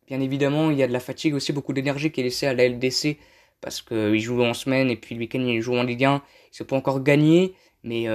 bien 0.07 0.21
évidemment, 0.21 0.71
il 0.71 0.79
y 0.79 0.83
a 0.85 0.88
de 0.88 0.93
la 0.93 1.00
fatigue 1.00 1.35
aussi, 1.35 1.52
beaucoup 1.52 1.73
d'énergie 1.73 2.12
qui 2.12 2.21
est 2.21 2.25
laissée 2.25 2.47
à 2.47 2.55
la 2.55 2.69
LDC 2.69 3.19
parce 3.61 3.83
qu'ils 3.83 4.21
jouent 4.21 4.43
en 4.43 4.55
semaine 4.55 4.88
et 4.88 4.97
puis 4.97 5.14
le 5.14 5.21
week-end 5.21 5.40
ils 5.40 5.61
jouent 5.61 5.76
en 5.76 5.83
Ligue 5.83 6.05
1. 6.05 6.23
Ils 6.52 6.62
ne 6.62 6.64
pas 6.67 6.76
encore 6.76 7.02
gagné, 7.02 7.55
mais 7.83 8.07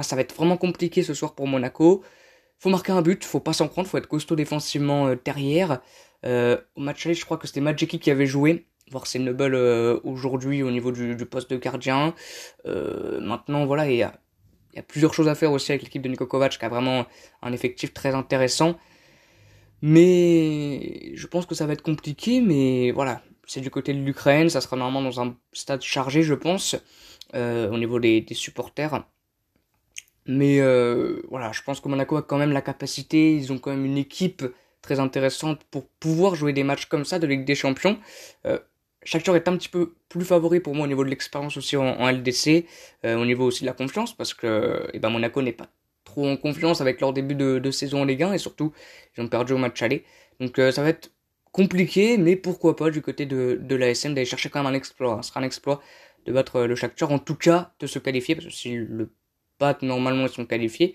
ça 0.00 0.16
va 0.16 0.22
être 0.22 0.34
vraiment 0.34 0.56
compliqué 0.56 1.02
ce 1.02 1.14
soir 1.14 1.34
pour 1.34 1.46
Monaco. 1.46 2.02
Faut 2.58 2.70
marquer 2.70 2.92
un 2.92 3.02
but, 3.02 3.24
faut 3.24 3.40
pas 3.40 3.52
s'en 3.52 3.68
prendre, 3.68 3.88
faut 3.88 3.98
être 3.98 4.08
costaud 4.08 4.36
défensivement 4.36 5.14
derrière. 5.24 5.80
Euh, 6.24 6.58
au 6.74 6.80
match 6.80 7.06
aller, 7.06 7.14
je 7.14 7.24
crois 7.24 7.36
que 7.36 7.46
c'était 7.46 7.60
Majeki 7.60 7.98
qui 7.98 8.10
avait 8.10 8.26
joué. 8.26 8.66
Voir 8.90 9.06
c'est 9.06 9.18
Noble 9.18 9.54
euh, 9.54 9.98
aujourd'hui 10.04 10.62
au 10.62 10.70
niveau 10.70 10.92
du, 10.92 11.16
poste 11.26 11.50
de 11.50 11.56
gardien. 11.56 12.14
Euh, 12.66 13.20
maintenant, 13.20 13.66
voilà, 13.66 13.90
il 13.90 13.96
y 13.96 14.02
a, 14.02 14.18
plusieurs 14.88 15.14
choses 15.14 15.28
à 15.28 15.34
faire 15.34 15.52
aussi 15.52 15.72
avec 15.72 15.82
l'équipe 15.82 16.02
de 16.02 16.08
Niko 16.08 16.26
Kovac 16.26 16.58
qui 16.58 16.64
a 16.64 16.68
vraiment 16.68 17.06
un 17.42 17.52
effectif 17.52 17.94
très 17.94 18.14
intéressant. 18.14 18.76
Mais 19.82 21.12
je 21.14 21.26
pense 21.26 21.46
que 21.46 21.54
ça 21.54 21.66
va 21.66 21.72
être 21.72 21.82
compliqué, 21.82 22.40
mais 22.40 22.90
voilà, 22.92 23.22
c'est 23.46 23.60
du 23.60 23.70
côté 23.70 23.92
de 23.92 24.00
l'Ukraine, 24.00 24.48
ça 24.48 24.60
sera 24.60 24.76
normalement 24.76 25.02
dans 25.02 25.20
un 25.20 25.36
stade 25.52 25.82
chargé, 25.82 26.22
je 26.22 26.34
pense, 26.34 26.76
au 27.34 27.78
niveau 27.78 28.00
des 28.00 28.24
supporters. 28.32 29.04
Mais 30.26 30.60
voilà, 31.28 31.52
je 31.52 31.62
pense 31.62 31.80
que 31.80 31.88
Monaco 31.88 32.16
a 32.16 32.22
quand 32.22 32.38
même 32.38 32.52
la 32.52 32.62
capacité, 32.62 33.34
ils 33.34 33.52
ont 33.52 33.58
quand 33.58 33.70
même 33.70 33.84
une 33.84 33.98
équipe 33.98 34.44
très 34.86 35.00
intéressante 35.00 35.60
pour 35.70 35.88
pouvoir 36.00 36.34
jouer 36.34 36.52
des 36.52 36.64
matchs 36.64 36.86
comme 36.86 37.04
ça 37.04 37.18
de 37.18 37.26
Ligue 37.26 37.44
des 37.44 37.54
Champions. 37.54 37.98
Euh, 38.46 38.58
Shakhtar 39.02 39.36
est 39.36 39.48
un 39.48 39.56
petit 39.56 39.68
peu 39.68 39.94
plus 40.08 40.24
favori 40.24 40.60
pour 40.60 40.74
moi 40.74 40.84
au 40.84 40.88
niveau 40.88 41.04
de 41.04 41.10
l'expérience 41.10 41.56
aussi 41.56 41.76
en, 41.76 42.08
LDC, 42.08 42.66
euh, 43.04 43.16
au 43.16 43.26
niveau 43.26 43.44
aussi 43.44 43.62
de 43.62 43.66
la 43.66 43.72
confiance, 43.72 44.16
parce 44.16 44.32
que 44.32 44.88
eh 44.92 44.98
ben, 44.98 45.10
Monaco 45.10 45.42
n'est 45.42 45.52
pas 45.52 45.68
trop 46.04 46.26
en 46.26 46.36
confiance 46.36 46.80
avec 46.80 47.00
leur 47.00 47.12
début 47.12 47.34
de, 47.34 47.70
saison 47.70 48.02
en 48.02 48.04
Ligue 48.04 48.22
1, 48.22 48.32
et 48.32 48.38
surtout, 48.38 48.72
ils 49.16 49.22
ont 49.22 49.28
perdu 49.28 49.52
au 49.52 49.58
match 49.58 49.82
aller. 49.82 50.04
Donc 50.40 50.58
euh, 50.58 50.70
ça 50.72 50.82
va 50.82 50.88
être 50.88 51.10
compliqué, 51.52 52.16
mais 52.16 52.36
pourquoi 52.36 52.76
pas 52.76 52.90
du 52.90 53.02
côté 53.02 53.26
de, 53.26 53.58
de 53.60 53.76
l'ASM 53.76 54.14
d'aller 54.14 54.26
chercher 54.26 54.50
quand 54.50 54.62
même 54.62 54.72
un 54.72 54.76
exploit. 54.76 55.20
Ce 55.22 55.28
sera 55.30 55.40
un 55.40 55.44
exploit 55.44 55.82
de 56.26 56.32
battre 56.32 56.62
le 56.62 56.74
Shakhtar, 56.74 57.12
en 57.12 57.18
tout 57.18 57.36
cas 57.36 57.74
de 57.80 57.86
se 57.86 57.98
qualifier, 57.98 58.34
parce 58.34 58.46
que 58.46 58.52
s'ils 58.52 58.84
le 58.84 59.10
battent, 59.58 59.82
normalement 59.82 60.24
ils 60.24 60.32
sont 60.32 60.46
qualifiés, 60.46 60.94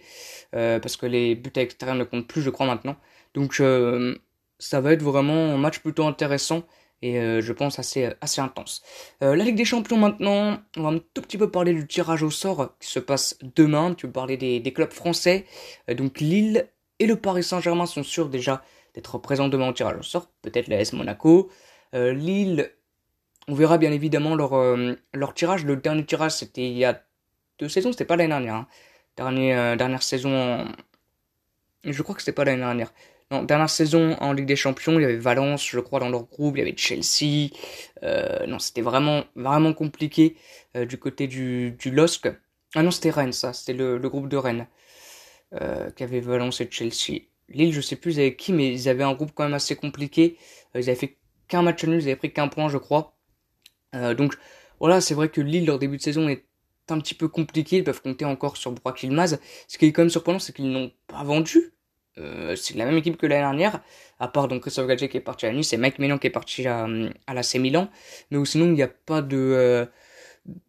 parce 0.52 0.98
que 0.98 1.06
les 1.06 1.36
buts 1.36 1.52
à 1.56 1.60
l'extérieur 1.60 1.96
ne 1.96 2.04
comptent 2.04 2.28
plus, 2.28 2.42
je 2.42 2.50
crois, 2.50 2.66
maintenant. 2.66 2.96
Donc 3.34 3.60
euh, 3.60 4.16
ça 4.60 4.82
va 4.82 4.94
être 4.94 5.04
vraiment 5.04 5.54
un 5.54 5.58
match 5.58 5.80
plutôt 5.80 6.06
intéressant 6.06 6.64
et 7.02 7.18
euh, 7.18 7.42
je 7.42 7.54
pense 7.54 7.80
assez 7.80 8.12
assez 8.22 8.42
intense. 8.42 8.84
Euh, 9.24 9.36
la 9.36 9.44
Ligue 9.44 9.56
des 9.56 9.66
Champions 9.66 9.98
maintenant, 9.98 10.60
on 10.78 10.84
va 10.84 10.90
un 10.90 11.00
tout 11.14 11.22
petit 11.22 11.38
peu 11.38 11.50
parler 11.50 11.74
du 11.74 11.88
tirage 11.88 12.24
au 12.24 12.30
sort 12.30 12.76
qui 12.80 12.90
se 12.90 13.00
passe 13.00 13.38
demain. 13.56 13.94
Tu 13.94 14.06
veux 14.06 14.12
parler 14.12 14.38
des, 14.38 14.74
clubs 14.74 14.92
français. 14.92 15.46
donc 15.90 16.20
Lille 16.20 16.70
et 17.00 17.08
le 17.08 17.16
Paris 17.16 17.44
Saint-Germain 17.44 17.86
sont 17.86 18.04
sûrs 18.04 18.30
déjà 18.30 18.64
d'être 18.94 19.18
présents 19.18 19.48
demain 19.48 19.70
au 19.70 19.74
tirage 19.74 19.98
au 19.98 20.04
sort. 20.04 20.30
Peut-être 20.42 20.68
l'AS 20.68 20.94
Monaco. 20.94 21.50
Lille, 21.94 22.72
on 23.48 23.56
verra 23.56 23.78
bien 23.78 23.92
évidemment 23.92 24.36
leur 24.36 24.54
leur 25.14 25.34
tirage. 25.34 25.66
Le 25.66 25.78
dernier 25.78 26.06
tirage 26.06 26.34
c'était 26.34 26.68
il 26.70 26.78
y 26.78 26.86
a 26.86 27.02
deux 27.62 27.70
saisons, 27.70 27.92
c'était 27.92 28.06
pas 28.06 28.16
l'année 28.18 28.30
dernière. 28.30 28.56
Hein. 28.56 28.68
Dernière 29.16 29.78
dernière 29.78 30.04
saison. 30.04 30.68
Je 31.84 32.02
crois 32.02 32.16
que 32.16 32.22
c'était 32.22 32.32
pas 32.34 32.44
l'année 32.44 32.62
dernière. 32.62 32.94
Non, 33.32 33.44
dernière 33.44 33.70
saison 33.70 34.18
en 34.20 34.34
Ligue 34.34 34.46
des 34.46 34.58
Champions, 34.58 35.00
il 35.00 35.04
y 35.04 35.06
avait 35.06 35.16
Valence, 35.16 35.66
je 35.66 35.80
crois, 35.80 36.02
dans 36.02 36.10
leur 36.10 36.26
groupe, 36.26 36.58
il 36.58 36.60
y 36.60 36.62
avait 36.64 36.76
Chelsea. 36.76 37.50
Euh, 38.04 38.46
non, 38.46 38.60
c'était 38.60 38.82
vraiment, 38.82 39.24
vraiment 39.36 39.74
compliqué 39.74 40.36
euh, 40.76 40.86
du 40.86 40.98
côté 40.98 41.28
du, 41.28 41.72
du 41.72 41.92
LOSC. 41.92 42.28
Ah 42.76 42.84
non, 42.84 42.92
c'était 42.92 43.10
Rennes, 43.10 43.32
ça, 43.32 43.54
c'était 43.54 43.74
le, 43.74 43.98
le, 43.98 44.10
groupe 44.10 44.28
de 44.28 44.36
Rennes 44.36 44.68
euh, 45.54 45.92
qui 45.92 46.04
avait 46.04 46.20
Valence 46.20 46.60
et 46.60 46.70
Chelsea. 46.70 47.22
Lille, 47.50 47.74
je 47.74 47.82
sais 47.82 47.96
plus 47.96 48.20
avec 48.20 48.38
qui, 48.38 48.54
mais 48.54 48.74
ils 48.74 48.90
avaient 48.90 49.04
un 49.04 49.14
groupe 49.14 49.32
quand 49.34 49.44
même 49.44 49.54
assez 49.54 49.76
compliqué. 49.76 50.38
Euh, 50.76 50.82
ils 50.82 50.90
avaient 50.90 51.00
fait 51.00 51.18
qu'un 51.48 51.62
match 51.62 51.84
nul, 51.86 52.02
ils 52.02 52.08
avaient 52.08 52.16
pris 52.18 52.34
qu'un 52.34 52.48
point, 52.50 52.70
je 52.70 52.78
crois. 52.78 53.16
Euh, 53.96 54.14
donc 54.14 54.38
voilà, 54.80 55.02
c'est 55.02 55.14
vrai 55.14 55.30
que 55.30 55.42
Lille, 55.42 55.66
leur 55.66 55.80
début 55.80 55.98
de 55.98 56.02
saison 56.02 56.28
est 56.30 56.46
un 56.90 57.00
petit 57.00 57.16
peu 57.16 57.28
compliqué. 57.28 57.78
Ils 57.78 57.84
peuvent 57.84 58.02
compter 58.02 58.26
encore 58.26 58.58
sur 58.58 58.72
Brock 58.72 59.04
Ilmaz. 59.04 59.40
Ce 59.68 59.78
qui 59.78 59.86
est 59.86 59.92
quand 59.92 60.02
même 60.02 60.10
surprenant, 60.10 60.40
c'est 60.40 60.54
qu'ils 60.54 60.72
n'ont 60.72 60.92
pas 61.08 61.24
vendu 61.24 61.74
euh, 62.18 62.56
c'est 62.56 62.76
la 62.76 62.86
même 62.86 62.98
équipe 62.98 63.18
que 63.18 63.26
l'année 63.26 63.42
dernière, 63.42 63.82
à 64.20 64.28
part 64.28 64.48
donc 64.48 64.62
Christophe 64.64 64.88
Gadget 64.88 65.10
qui 65.10 65.18
est 65.18 65.22
parti 65.22 65.46
à 65.46 65.54
Nice, 65.54 65.70
c'est 65.70 65.78
Mike 65.78 65.98
Mélan 65.98 66.18
qui 66.18 66.28
est 66.28 66.32
parti 66.32 66.68
à, 66.68 66.88
à 67.28 67.34
la 67.34 67.44
C 67.44 67.58
Milan, 67.58 67.90
mais 68.32 68.46
sinon 68.46 68.66
il 68.66 68.74
n'y 68.74 68.84
a 68.84 68.90
pas 68.90 69.22
de, 69.22 69.38
euh, 69.38 69.86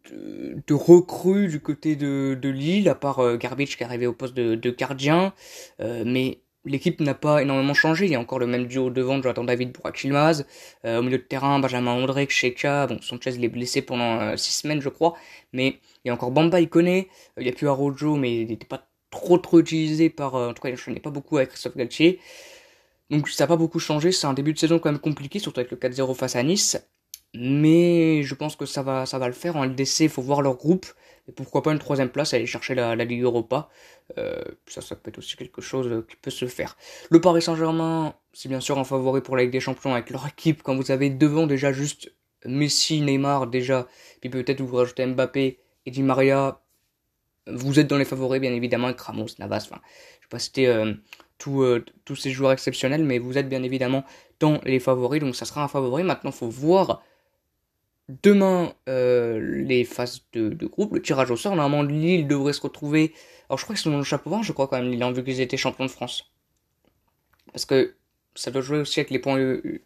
de, 0.09 0.73
recrues 0.73 1.49
du 1.49 1.59
côté 1.59 1.97
de, 1.97 2.37
de 2.41 2.49
Lille, 2.49 2.87
à 2.87 2.95
part 2.95 3.19
euh, 3.19 3.35
Garbage 3.35 3.75
qui 3.75 3.83
est 3.83 3.85
arrivé 3.85 4.07
au 4.07 4.13
poste 4.13 4.33
de, 4.35 4.55
de 4.55 4.71
gardien, 4.71 5.33
mais 5.79 6.42
l'équipe 6.65 6.99
n'a 7.01 7.13
pas 7.13 7.41
énormément 7.41 7.73
changé, 7.73 8.05
il 8.05 8.11
y 8.11 8.15
a 8.15 8.19
encore 8.19 8.39
le 8.39 8.47
même 8.47 8.67
duo 8.67 8.89
devant, 8.89 9.21
Jonathan 9.21 9.43
David 9.43 9.73
pour 9.73 9.85
Akilmaz, 9.85 10.45
au 10.85 11.01
milieu 11.01 11.17
de 11.17 11.23
terrain, 11.23 11.59
Benjamin 11.59 11.91
André, 11.91 12.27
Sheka, 12.29 12.87
bon 12.87 12.99
Sanchez 13.01 13.31
il 13.35 13.43
est 13.43 13.49
blessé 13.49 13.81
pendant 13.81 14.35
6 14.37 14.61
semaines 14.61 14.81
je 14.81 14.89
crois, 14.89 15.15
mais 15.51 15.79
il 16.03 16.07
y 16.07 16.11
a 16.11 16.13
encore 16.13 16.31
Bamba 16.31 16.59
il 16.59 16.69
connaît, 16.69 17.09
il 17.39 17.45
y 17.45 17.49
a 17.49 17.53
plus 17.53 17.67
Arojo 17.67 18.15
mais 18.15 18.41
il 18.41 18.47
n'était 18.47 18.65
pas 18.65 18.87
trop 19.13 19.37
trop 19.37 19.59
utilisé 19.59 20.09
par, 20.09 20.35
euh, 20.35 20.49
en 20.49 20.53
tout 20.53 20.61
cas 20.61 20.75
je 20.75 20.89
n'ai 20.89 20.99
pas 20.99 21.11
beaucoup 21.11 21.37
avec 21.37 21.49
Christophe 21.49 21.77
Galtier. 21.77 22.19
Donc 23.09 23.29
ça 23.29 23.43
n'a 23.43 23.47
pas 23.47 23.57
beaucoup 23.57 23.79
changé, 23.79 24.11
c'est 24.11 24.27
un 24.27 24.33
début 24.33 24.53
de 24.53 24.59
saison 24.59 24.79
quand 24.79 24.91
même 24.91 24.99
compliqué, 24.99 25.39
surtout 25.39 25.59
avec 25.59 25.71
le 25.71 25.77
4-0 25.77 26.15
face 26.15 26.35
à 26.35 26.43
Nice. 26.43 26.77
Mais 27.35 28.23
je 28.23 28.35
pense 28.35 28.55
que 28.55 28.65
ça 28.65 28.83
va, 28.83 29.05
ça 29.05 29.17
va 29.19 29.27
le 29.27 29.33
faire. 29.33 29.55
En 29.55 29.65
LDC, 29.65 30.01
il 30.01 30.09
faut 30.09 30.21
voir 30.21 30.41
leur 30.41 30.55
groupe. 30.55 30.85
Et 31.27 31.31
pourquoi 31.31 31.63
pas 31.63 31.71
une 31.71 31.79
troisième 31.79 32.09
place, 32.09 32.33
aller 32.33 32.45
chercher 32.45 32.75
la, 32.75 32.95
Ligue 32.95 33.21
Europa. 33.21 33.69
Euh, 34.17 34.43
ça, 34.67 34.81
ça 34.81 34.95
peut 34.95 35.09
être 35.09 35.19
aussi 35.19 35.37
quelque 35.37 35.61
chose 35.61 35.87
euh, 35.87 36.05
qui 36.07 36.17
peut 36.17 36.31
se 36.31 36.45
faire. 36.47 36.75
Le 37.09 37.21
Paris 37.21 37.41
Saint-Germain, 37.41 38.13
c'est 38.33 38.49
bien 38.49 38.59
sûr 38.59 38.77
un 38.77 38.83
favori 38.83 39.21
pour 39.21 39.37
la 39.37 39.43
Ligue 39.43 39.53
des 39.53 39.61
Champions 39.61 39.93
avec 39.93 40.09
leur 40.09 40.27
équipe. 40.27 40.63
Quand 40.63 40.75
vous 40.75 40.91
avez 40.91 41.09
devant 41.09 41.47
déjà 41.47 41.71
juste 41.71 42.11
Messi, 42.45 43.01
Neymar 43.01 43.47
déjà, 43.47 43.87
puis 44.19 44.29
peut-être 44.29 44.61
vous 44.61 44.75
rajoutez 44.75 45.05
Mbappé 45.05 45.59
et 45.85 45.91
Di 45.91 46.03
Maria, 46.03 46.59
vous 47.47 47.79
êtes 47.79 47.87
dans 47.87 47.97
les 47.97 48.05
favoris, 48.05 48.41
bien 48.41 48.53
évidemment, 48.53 48.87
avec 48.87 48.99
Ramos, 48.99 49.27
Navas, 49.39 49.67
enfin, 49.69 49.81
je 50.19 50.25
vais 50.25 50.29
pas 50.29 50.39
citer 50.39 50.67
euh, 50.67 50.93
euh, 51.47 51.83
tous 52.05 52.15
ces 52.15 52.31
joueurs 52.31 52.51
exceptionnels, 52.51 53.03
mais 53.03 53.19
vous 53.19 53.37
êtes 53.37 53.49
bien 53.49 53.63
évidemment 53.63 54.03
dans 54.39 54.59
les 54.63 54.79
favoris, 54.79 55.21
donc 55.21 55.35
ça 55.35 55.45
sera 55.45 55.63
un 55.63 55.67
favori. 55.67 56.03
Maintenant, 56.03 56.31
faut 56.31 56.47
voir 56.47 57.01
demain 58.21 58.73
euh, 58.89 59.39
les 59.39 59.83
phases 59.83 60.21
de, 60.33 60.49
de, 60.49 60.67
groupe, 60.67 60.93
le 60.93 61.01
tirage 61.01 61.31
au 61.31 61.37
sort. 61.37 61.55
Normalement, 61.55 61.83
Lille 61.83 62.27
devrait 62.27 62.53
se 62.53 62.61
retrouver. 62.61 63.13
Alors, 63.49 63.57
je 63.57 63.63
crois 63.63 63.75
qu'ils 63.75 63.83
sont 63.83 63.91
dans 63.91 63.97
le 63.97 64.03
chapeau 64.03 64.29
20, 64.29 64.43
je 64.43 64.51
crois 64.51 64.67
quand 64.67 64.77
même, 64.77 64.91
Lille, 64.91 65.03
vu 65.13 65.23
qu'ils 65.23 65.41
étaient 65.41 65.57
champions 65.57 65.85
de 65.85 65.89
France. 65.91 66.31
Parce 67.51 67.65
que 67.65 67.95
ça 68.35 68.51
doit 68.51 68.61
jouer 68.61 68.79
aussi 68.79 68.99
avec 68.99 69.11
les 69.11 69.19
points 69.19 69.37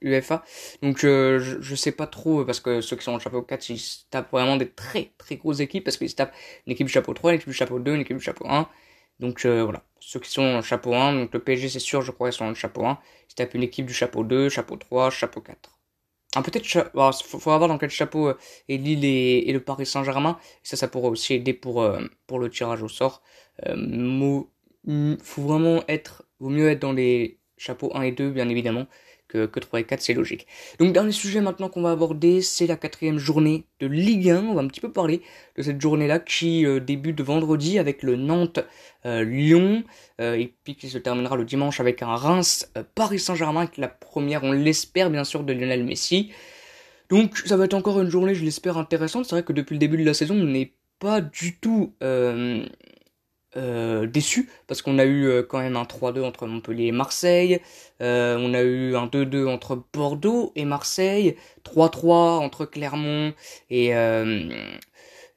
UEFA. 0.01 0.43
Donc 0.81 1.03
euh, 1.03 1.39
je, 1.39 1.61
je 1.61 1.75
sais 1.75 1.91
pas 1.91 2.07
trop, 2.07 2.45
parce 2.45 2.59
que 2.59 2.81
ceux 2.81 2.95
qui 2.95 3.03
sont 3.03 3.11
en 3.13 3.19
chapeau 3.19 3.41
4, 3.41 3.69
ils 3.69 3.79
se 3.79 3.99
tapent 4.09 4.31
vraiment 4.31 4.57
des 4.57 4.69
très 4.69 5.11
très 5.17 5.35
grosses 5.37 5.59
équipes, 5.59 5.83
parce 5.83 5.97
qu'ils 5.97 6.09
se 6.09 6.15
tapent 6.15 6.33
une 6.65 6.73
équipe 6.73 6.87
du 6.87 6.93
chapeau 6.93 7.13
3, 7.13 7.31
une 7.31 7.35
équipe 7.37 7.49
du 7.49 7.53
chapeau 7.53 7.79
2, 7.79 7.95
une 7.95 8.01
équipe 8.01 8.17
du 8.17 8.23
chapeau 8.23 8.45
1. 8.47 8.67
Donc 9.19 9.45
euh, 9.45 9.63
voilà, 9.63 9.83
ceux 9.99 10.19
qui 10.19 10.29
sont 10.29 10.43
en 10.43 10.61
chapeau 10.61 10.93
1, 10.93 11.13
donc 11.15 11.33
le 11.33 11.39
PSG 11.39 11.69
c'est 11.69 11.79
sûr, 11.79 12.01
je 12.01 12.11
crois, 12.11 12.29
ils 12.29 12.33
sont 12.33 12.45
en 12.45 12.53
chapeau 12.53 12.85
1. 12.85 12.99
Ils 13.31 13.35
tapent 13.35 13.53
une 13.55 13.63
équipe 13.63 13.85
du 13.85 13.93
chapeau 13.93 14.23
2, 14.23 14.49
chapeau 14.49 14.77
3, 14.77 15.09
chapeau 15.09 15.41
4. 15.41 15.76
Ah, 16.35 16.41
peut-être, 16.41 16.65
il 16.65 17.23
faut, 17.25 17.37
voir 17.37 17.67
dans 17.67 17.77
quel 17.77 17.89
chapeau 17.89 18.29
est 18.29 18.77
Lille 18.77 19.05
et, 19.05 19.51
le 19.51 19.59
Paris 19.59 19.85
Saint-Germain. 19.85 20.37
Ça, 20.61 20.75
ça 20.77 20.87
pourrait 20.87 21.09
aussi 21.09 21.33
aider 21.33 21.53
pour, 21.53 21.89
pour 22.27 22.39
le 22.39 22.49
tirage 22.49 22.83
au 22.83 22.89
sort. 22.89 23.21
Euh, 23.65 24.43
faut 25.21 25.41
vraiment 25.41 25.83
être, 25.87 26.23
vaut 26.39 26.49
mieux 26.49 26.69
être 26.69 26.81
dans 26.81 26.93
les 26.93 27.39
chapeaux 27.57 27.91
1 27.95 28.01
et 28.03 28.11
2, 28.11 28.31
bien 28.31 28.47
évidemment, 28.49 28.87
que, 29.27 29.45
que 29.45 29.59
3 29.59 29.81
et 29.81 29.83
4, 29.83 30.01
c'est 30.01 30.13
logique. 30.13 30.47
Donc 30.79 30.93
dernier 30.93 31.11
sujet 31.11 31.41
maintenant 31.41 31.69
qu'on 31.69 31.81
va 31.81 31.91
aborder, 31.91 32.41
c'est 32.41 32.67
la 32.67 32.77
quatrième 32.77 33.17
journée 33.17 33.65
de 33.79 33.87
Ligue 33.87 34.29
1. 34.29 34.43
On 34.43 34.53
va 34.53 34.61
un 34.61 34.67
petit 34.67 34.81
peu 34.81 34.91
parler 34.91 35.21
de 35.55 35.61
cette 35.61 35.81
journée-là 35.81 36.19
qui 36.19 36.65
euh, 36.65 36.79
débute 36.79 37.21
vendredi 37.21 37.79
avec 37.79 38.03
le 38.03 38.15
Nantes-Lyon 38.15 39.83
euh, 40.21 40.33
et 40.35 40.53
puis 40.63 40.75
qui 40.75 40.89
se 40.89 40.97
terminera 40.97 41.35
le 41.35 41.45
dimanche 41.45 41.79
avec 41.79 42.01
un 42.01 42.15
Reims-Paris 42.15 43.19
Saint-Germain, 43.19 43.61
avec 43.61 43.77
la 43.77 43.87
première, 43.87 44.43
on 44.43 44.51
l'espère 44.51 45.09
bien 45.09 45.23
sûr, 45.23 45.43
de 45.43 45.53
Lionel 45.53 45.83
Messi. 45.83 46.31
Donc 47.09 47.37
ça 47.37 47.57
va 47.57 47.65
être 47.65 47.73
encore 47.73 48.01
une 48.01 48.09
journée, 48.09 48.35
je 48.35 48.43
l'espère, 48.43 48.77
intéressante. 48.77 49.25
C'est 49.25 49.35
vrai 49.35 49.43
que 49.43 49.53
depuis 49.53 49.73
le 49.73 49.79
début 49.79 49.97
de 49.97 50.03
la 50.03 50.13
saison, 50.13 50.35
on 50.35 50.45
n'est 50.45 50.73
pas 50.99 51.21
du 51.21 51.57
tout 51.57 51.93
euh, 52.03 52.65
euh, 53.57 54.05
déçu 54.05 54.49
parce 54.67 54.83
qu'on 54.83 54.99
a 54.99 55.05
eu 55.05 55.25
euh, 55.25 55.41
quand 55.41 55.57
même 55.59 55.75
un 55.77 55.83
3-2 55.83 56.23
entre 56.23 56.45
Montpellier 56.45 56.87
et 56.87 56.91
Marseille, 56.91 57.59
euh, 58.01 58.37
on 58.39 58.53
a 58.53 58.61
eu 58.61 58.95
un 58.95 59.07
2-2 59.07 59.47
entre 59.47 59.83
Bordeaux 59.93 60.51
et 60.55 60.63
Marseille, 60.63 61.35
3-3 61.65 62.39
entre 62.39 62.65
Clermont 62.65 63.33
et, 63.71 63.87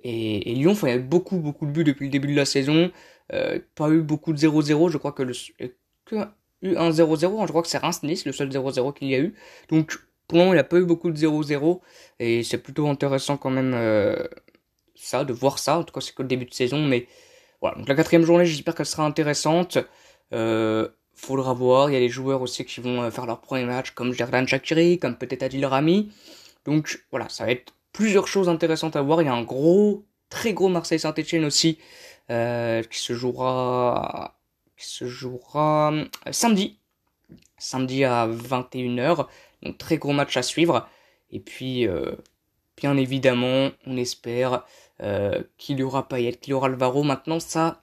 et, 0.03 0.55
Lyon. 0.55 0.73
Enfin, 0.73 0.89
il 0.89 0.91
y 0.91 0.95
a 0.95 0.99
eu 0.99 1.03
beaucoup 1.03 1.39
beaucoup 1.39 1.65
de 1.65 1.73
buts 1.73 1.85
depuis 1.85 2.07
le 2.07 2.11
début 2.11 2.29
de 2.29 2.37
la 2.37 2.45
saison, 2.45 2.91
pas 3.31 3.89
eu 3.89 4.03
beaucoup 4.03 4.33
de 4.33 4.39
0-0. 4.39 4.91
Je 4.91 4.99
crois 4.99 5.13
que 5.13 5.23
le 5.23 5.33
que 6.05 6.17
eu 6.63 6.77
un 6.77 6.91
0-0. 6.91 7.47
Je 7.47 7.49
crois 7.49 7.63
que 7.63 7.69
c'est 7.69 7.79
Reims-Nice 7.79 8.27
le 8.27 8.33
seul 8.33 8.51
0-0 8.51 8.93
qu'il 8.93 9.09
y 9.09 9.15
a 9.15 9.21
eu. 9.21 9.35
Donc 9.71 9.99
pour 10.29 10.37
le 10.37 10.45
moment, 10.45 10.53
il 10.53 10.57
n'y 10.57 10.61
a 10.61 10.65
pas 10.65 10.77
eu 10.79 10.85
beaucoup 10.85 11.11
de 11.11 11.17
0-0 11.17 11.81
et 12.19 12.43
c'est 12.43 12.59
plutôt 12.59 12.87
intéressant 12.89 13.37
quand 13.39 13.51
même 13.51 13.75
ça 14.95 15.25
de 15.25 15.33
voir 15.33 15.59
ça. 15.59 15.79
En 15.79 15.85
tout 15.85 15.95
cas, 15.95 16.01
c'est 16.01 16.15
que 16.15 16.23
le 16.23 16.29
début 16.29 16.45
de 16.45 16.55
saison, 16.55 16.85
mais 16.85 17.07
voilà, 17.61 17.77
donc 17.77 17.89
la 17.89 17.95
quatrième 17.95 18.25
journée, 18.25 18.47
j'espère 18.47 18.75
qu'elle 18.75 18.87
sera 18.87 19.05
intéressante. 19.05 19.79
Euh, 20.33 20.89
faudra 21.21 21.53
voir, 21.53 21.91
il 21.91 21.93
y 21.93 21.97
a 21.97 22.01
les 22.01 22.09
joueurs 22.09 22.43
aussi 22.43 22.65
qui 22.65 22.81
vont 22.81 23.03
euh, 23.03 23.11
faire 23.11 23.27
leur 23.27 23.41
premier 23.41 23.65
match, 23.65 23.91
comme 23.93 24.13
Jordan 24.13 24.47
Shakiri, 24.49 24.99
comme 24.99 25.17
peut-être 25.17 25.43
Adil 25.43 25.65
Rami. 25.67 26.11
Donc 26.65 27.05
voilà, 27.11 27.29
ça 27.29 27.45
va 27.45 27.53
être 27.53 27.75
plusieurs 27.93 28.27
choses 28.27 28.49
intéressantes 28.49 28.97
à 28.97 29.03
voir. 29.03 29.23
Il 29.23 29.27
y 29.27 29.29
a 29.29 29.35
un 29.35 29.43
gros, 29.43 30.05
très 30.29 30.53
gros 30.53 30.69
Marseille-Saint-Etienne 30.69 31.45
aussi, 31.45 31.79
euh, 32.31 32.83
qui 32.85 32.99
se 32.99 33.13
jouera, 33.13 34.39
qui 34.77 34.87
se 34.87 35.07
jouera 35.07 35.93
euh, 35.93 36.07
samedi. 36.33 36.79
Samedi 37.59 38.05
à 38.05 38.27
21h. 38.27 39.27
Donc 39.63 39.79
très 39.79 39.99
gros 39.99 40.13
match 40.13 40.37
à 40.37 40.43
suivre. 40.43 40.89
Et 41.31 41.41
puis, 41.41 41.87
bien 42.81 42.97
évidemment, 42.97 43.71
on 43.87 43.97
espère 43.97 44.65
euh, 45.03 45.43
qu'il 45.59 45.79
y 45.79 45.83
aura 45.83 46.09
Payet, 46.09 46.33
qu'il 46.33 46.53
y 46.53 46.55
aura 46.55 46.67
Alvaro. 46.67 47.03
Maintenant, 47.03 47.39
ça, 47.39 47.83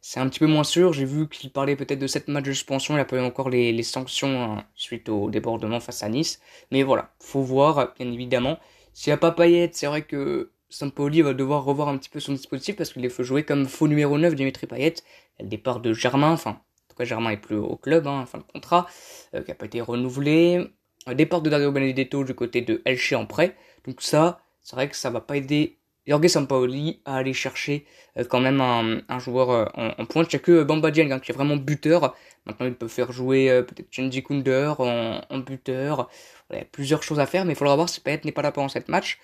c'est 0.00 0.20
un 0.20 0.28
petit 0.28 0.38
peu 0.38 0.46
moins 0.46 0.64
sûr. 0.64 0.92
J'ai 0.92 1.06
vu 1.06 1.28
qu'il 1.28 1.50
parlait 1.50 1.76
peut-être 1.76 1.98
de 1.98 2.06
cette 2.06 2.28
match 2.28 2.44
de 2.44 2.52
suspension. 2.52 2.96
Il 2.96 3.00
a 3.00 3.04
pas 3.04 3.16
eu 3.16 3.20
encore 3.20 3.48
les, 3.48 3.82
sanctions 3.82 4.42
hein, 4.42 4.64
suite 4.74 5.08
au 5.08 5.30
débordement 5.30 5.80
face 5.80 6.02
à 6.02 6.08
Nice. 6.08 6.40
Mais 6.70 6.82
voilà, 6.82 7.14
faut 7.20 7.42
voir, 7.42 7.94
bien 7.98 8.12
évidemment. 8.12 8.58
S'il 8.92 9.10
n'y 9.10 9.14
a 9.14 9.18
pas 9.18 9.32
Payet, 9.32 9.70
c'est 9.72 9.86
vrai 9.86 10.02
que 10.02 10.52
Sampoli 10.68 11.22
va 11.22 11.32
devoir 11.32 11.64
revoir 11.64 11.88
un 11.88 11.96
petit 11.96 12.10
peu 12.10 12.20
son 12.20 12.32
dispositif 12.32 12.76
parce 12.76 12.92
qu'il 12.92 13.08
faut 13.10 13.22
jouer 13.22 13.44
comme 13.44 13.66
faux 13.66 13.88
numéro 13.88 14.18
9 14.18 14.34
Dimitri 14.34 14.66
Payet. 14.66 14.94
le 15.40 15.46
départ 15.46 15.80
de 15.80 15.94
Germain, 15.94 16.32
enfin, 16.32 16.50
en 16.50 16.88
tout 16.88 16.96
cas 16.96 17.04
Germain 17.04 17.30
est 17.30 17.38
plus 17.38 17.56
au 17.56 17.76
club, 17.76 18.06
hein, 18.06 18.26
fin 18.26 18.38
de 18.38 18.44
contrat, 18.44 18.86
euh, 19.34 19.42
qui 19.42 19.50
n'a 19.50 19.54
pas 19.54 19.66
été 19.66 19.80
renouvelé. 19.80 20.66
Le 21.06 21.14
départ 21.14 21.42
de 21.42 21.50
Dario 21.50 21.72
Benedetto 21.72 22.22
du 22.22 22.34
côté 22.34 22.60
de 22.60 22.80
Elche 22.84 23.12
en 23.12 23.26
prêt. 23.26 23.56
Donc 23.86 24.02
ça, 24.02 24.40
c'est 24.60 24.76
vrai 24.76 24.88
que 24.88 24.96
ça 24.96 25.10
va 25.10 25.20
pas 25.20 25.36
aider 25.36 25.78
Jorge 26.06 26.26
Sampaoli 26.26 27.00
à 27.04 27.16
aller 27.16 27.32
chercher 27.32 27.86
euh, 28.16 28.24
quand 28.24 28.40
même 28.40 28.60
un, 28.60 29.18
joueur 29.18 29.50
euh, 29.50 29.64
en, 29.74 30.04
pointe. 30.06 30.32
Il 30.32 30.36
n'y 30.36 30.40
a 30.40 30.44
que 30.44 30.62
Bamba 30.62 30.90
Dieng 30.90 31.10
hein, 31.12 31.20
qui 31.20 31.30
est 31.30 31.34
vraiment 31.34 31.56
buteur. 31.56 32.16
Maintenant, 32.46 32.66
il 32.66 32.74
peut 32.74 32.88
faire 32.88 33.12
jouer 33.12 33.50
euh, 33.50 33.62
peut-être 33.62 33.88
Chenji 33.90 34.22
Kunder 34.22 34.74
en, 34.78 35.38
buteur. 35.38 36.10
il 36.50 36.58
y 36.58 36.60
a 36.60 36.64
plusieurs 36.64 37.02
choses 37.02 37.20
à 37.20 37.26
faire, 37.26 37.44
mais 37.44 37.52
il 37.52 37.56
faudra 37.56 37.76
voir 37.76 37.88
si 37.88 38.00
Payet 38.00 38.20
n'est 38.24 38.32
pas 38.32 38.42
là 38.42 38.52
pendant 38.52 38.68
cette 38.68 38.88
match. 38.88 39.18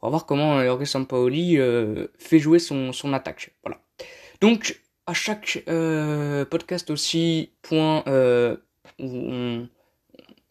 On 0.00 0.06
va 0.06 0.10
voir 0.10 0.26
comment 0.26 0.62
Jorge 0.62 0.84
Sampaoli 0.84 1.58
fait 2.18 2.38
jouer 2.38 2.58
son, 2.58 3.12
attaque. 3.14 3.54
Donc, 4.42 4.80
à 5.06 5.14
chaque 5.14 5.62
podcast 6.50 6.90
aussi, 6.90 7.52
point 7.62 8.04
où 8.98 9.66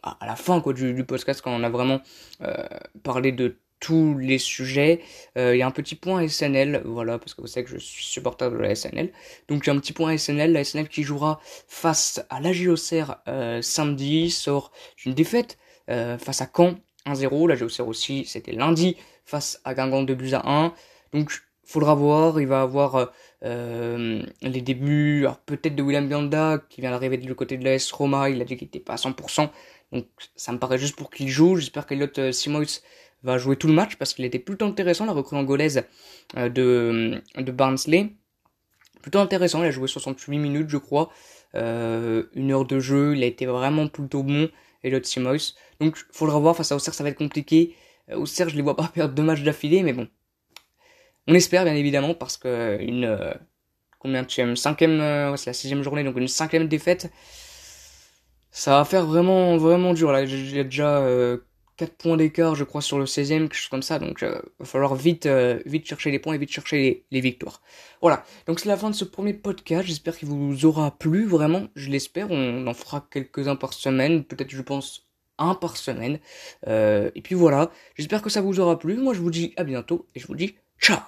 à 0.04 0.26
la 0.26 0.36
fin 0.36 0.62
quoi, 0.62 0.74
du, 0.74 0.94
du 0.94 1.04
podcast, 1.06 1.42
quand 1.42 1.52
on 1.52 1.64
a 1.64 1.70
vraiment 1.70 2.02
parlé 3.04 3.32
de 3.32 3.58
tous 3.84 4.18
les 4.18 4.38
sujets. 4.38 5.02
Euh, 5.38 5.54
il 5.56 5.60
y 5.60 5.62
a 5.62 5.68
un 5.68 5.72
petit 5.72 5.96
point 5.96 6.26
SNL, 6.26 6.84
voilà, 6.86 7.20
parce 7.20 7.34
que 7.34 7.42
vous 7.42 7.48
savez 7.48 7.66
que 7.66 7.72
je 7.72 7.78
suis 7.78 8.06
supporter 8.06 8.50
de 8.50 8.56
la 8.56 8.74
SNL. 8.74 9.12
Donc 9.50 9.66
il 9.66 9.68
y 9.68 9.70
a 9.72 9.74
un 9.74 9.80
petit 9.80 9.92
point 9.92 10.18
SNL, 10.18 10.54
la 10.54 10.64
SNL 10.64 10.88
qui 10.88 11.04
jouera 11.04 11.42
face 11.68 12.26
à 12.30 12.40
la 12.40 12.54
JOCR 12.54 13.18
euh, 13.28 13.62
samedi, 13.62 14.32
sort 14.32 14.72
une 15.06 15.14
défaite 15.14 15.58
euh, 15.90 16.18
face 16.18 16.42
à 16.42 16.50
Caen 16.56 16.76
1-0. 17.06 17.50
La 17.50 17.56
JOCR 17.56 17.86
aussi, 17.86 18.24
c'était 18.26 18.54
lundi 18.54 18.96
face 19.26 19.60
à 19.66 19.74
Guingamp 19.74 20.04
de 20.04 20.14
buts 20.14 20.34
à 20.34 20.50
1. 20.50 20.74
Donc 21.12 21.34
faudra 21.66 21.94
voir, 21.94 22.40
il 22.40 22.48
va 22.48 22.62
avoir 22.62 23.12
les 23.42 24.62
débuts, 24.62 25.28
peut-être 25.46 25.76
de 25.76 25.84
William 25.84 26.08
Bianda 26.08 26.62
qui 26.70 26.80
vient 26.80 26.92
d'arriver 26.92 27.18
de 27.18 27.34
côté 27.34 27.58
de 27.58 27.66
l'AS 27.66 27.92
Roma, 27.92 28.30
il 28.30 28.42
a 28.42 28.46
dit 28.46 28.56
qu'il 28.56 28.68
n'était 28.68 28.80
pas 28.80 28.94
à 28.94 28.96
100%, 28.96 29.50
donc 29.94 30.08
ça 30.36 30.52
me 30.52 30.58
paraît 30.58 30.78
juste 30.78 30.96
pour 30.96 31.12
qu'il 31.12 31.30
joue, 31.30 31.56
j'espère 31.56 31.86
qu'Eliott 31.86 32.32
Simois 32.32 32.82
va 33.24 33.38
jouer 33.38 33.56
tout 33.56 33.68
le 33.68 33.74
match 33.74 33.96
parce 33.96 34.14
qu'il 34.14 34.26
était 34.26 34.40
plutôt 34.40 34.66
intéressant, 34.66 35.06
la 35.06 35.14
recrue 35.14 35.38
angolaise 35.38 35.84
euh, 36.38 36.50
de, 36.50 37.22
de 37.38 37.52
Barnsley. 37.52 38.14
Plutôt 39.02 39.20
intéressant, 39.20 39.64
il 39.64 39.68
a 39.68 39.72
joué 39.72 39.88
68 39.88 40.38
minutes 40.38 40.70
je 40.70 40.78
crois, 40.78 41.10
euh, 41.56 42.24
une 42.34 42.52
heure 42.52 42.66
de 42.66 42.80
jeu, 42.80 43.16
il 43.16 43.24
a 43.24 43.26
été 43.26 43.46
vraiment 43.46 43.88
plutôt 43.88 44.24
bon, 44.24 44.50
Elliot 44.84 45.04
Simois. 45.04 45.54
Donc 45.80 45.98
faut 46.12 46.26
le 46.26 46.34
revoir 46.34 46.56
face 46.56 46.72
à 46.72 46.76
Auxerre, 46.76 46.94
ça 46.94 47.04
va 47.04 47.10
être 47.10 47.18
compliqué. 47.18 47.76
Euh, 48.10 48.16
Auxerre, 48.16 48.50
je 48.50 48.56
les 48.56 48.62
vois 48.62 48.76
pas 48.76 48.88
perdre 48.94 49.14
deux 49.14 49.24
matchs 49.24 49.44
d'affilée, 49.44 49.84
mais 49.84 49.94
bon. 49.94 50.08
On 51.28 51.34
espère 51.34 51.64
bien 51.64 51.76
évidemment 51.76 52.14
parce 52.16 52.36
que 52.36 52.78
une 52.82 53.06
euh, 53.06 53.34
combien 54.00 54.26
tu 54.26 54.56
cinquième, 54.58 55.00
ouais, 55.00 55.38
c'est 55.38 55.50
la 55.50 55.54
sixième 55.54 55.84
journée, 55.84 56.04
donc 56.04 56.18
une 56.18 56.28
cinquième 56.28 56.68
défaite, 56.68 57.10
ça 58.54 58.78
va 58.78 58.86
faire 58.86 59.06
vraiment 59.06 59.58
vraiment 59.58 59.94
dur 59.94 60.14
là. 60.14 60.26
J'ai 60.26 60.64
déjà 60.64 61.02
4 61.78 61.96
points 61.98 62.18
d'écart, 62.18 62.56
je 62.56 62.64
crois, 62.64 62.82
sur 62.82 63.00
le 63.00 63.06
16e, 63.06 63.44
quelque 63.44 63.56
chose 63.56 63.70
comme 63.70 63.82
ça. 63.82 64.00
Donc, 64.00 64.20
il 64.22 64.28
euh, 64.28 64.40
va 64.60 64.66
falloir 64.66 64.96
vite, 64.96 65.26
euh, 65.26 65.60
vite 65.66 65.88
chercher 65.88 66.12
les 66.12 66.20
points 66.20 66.36
et 66.36 66.38
vite 66.38 66.52
chercher 66.52 67.06
les, 67.12 67.22
victoires. 67.22 67.62
Voilà. 68.02 68.24
Donc, 68.48 68.60
c'est 68.60 68.70
la 68.70 68.78
fin 68.78 68.90
de 68.90 68.96
ce 68.96 69.06
premier 69.06 69.34
podcast. 69.34 69.88
J'espère 69.88 70.18
qu'il 70.18 70.28
vous 70.28 70.66
aura 70.66 70.92
plu, 70.98 71.26
vraiment. 71.26 71.68
Je 71.76 71.90
l'espère. 71.90 72.28
On 72.32 72.68
en 72.68 72.74
fera 72.74 73.08
quelques-uns 73.12 73.56
par 73.56 73.74
semaine. 73.74 74.24
Peut-être, 74.24 74.52
je 74.52 74.62
pense, 74.62 75.08
un 75.40 75.56
par 75.56 75.78
semaine. 75.78 76.20
Euh, 76.68 77.10
et 77.16 77.22
puis 77.22 77.36
voilà. 77.36 77.72
J'espère 77.96 78.22
que 78.22 78.30
ça 78.30 78.42
vous 78.42 78.60
aura 78.60 78.78
plu. 78.78 78.96
Moi, 78.96 79.14
je 79.14 79.20
vous 79.20 79.32
dis 79.32 79.54
à 79.58 79.64
bientôt 79.64 80.08
et 80.16 80.20
je 80.20 80.28
vous 80.28 80.36
dis 80.36 80.56
ciao 80.80 81.00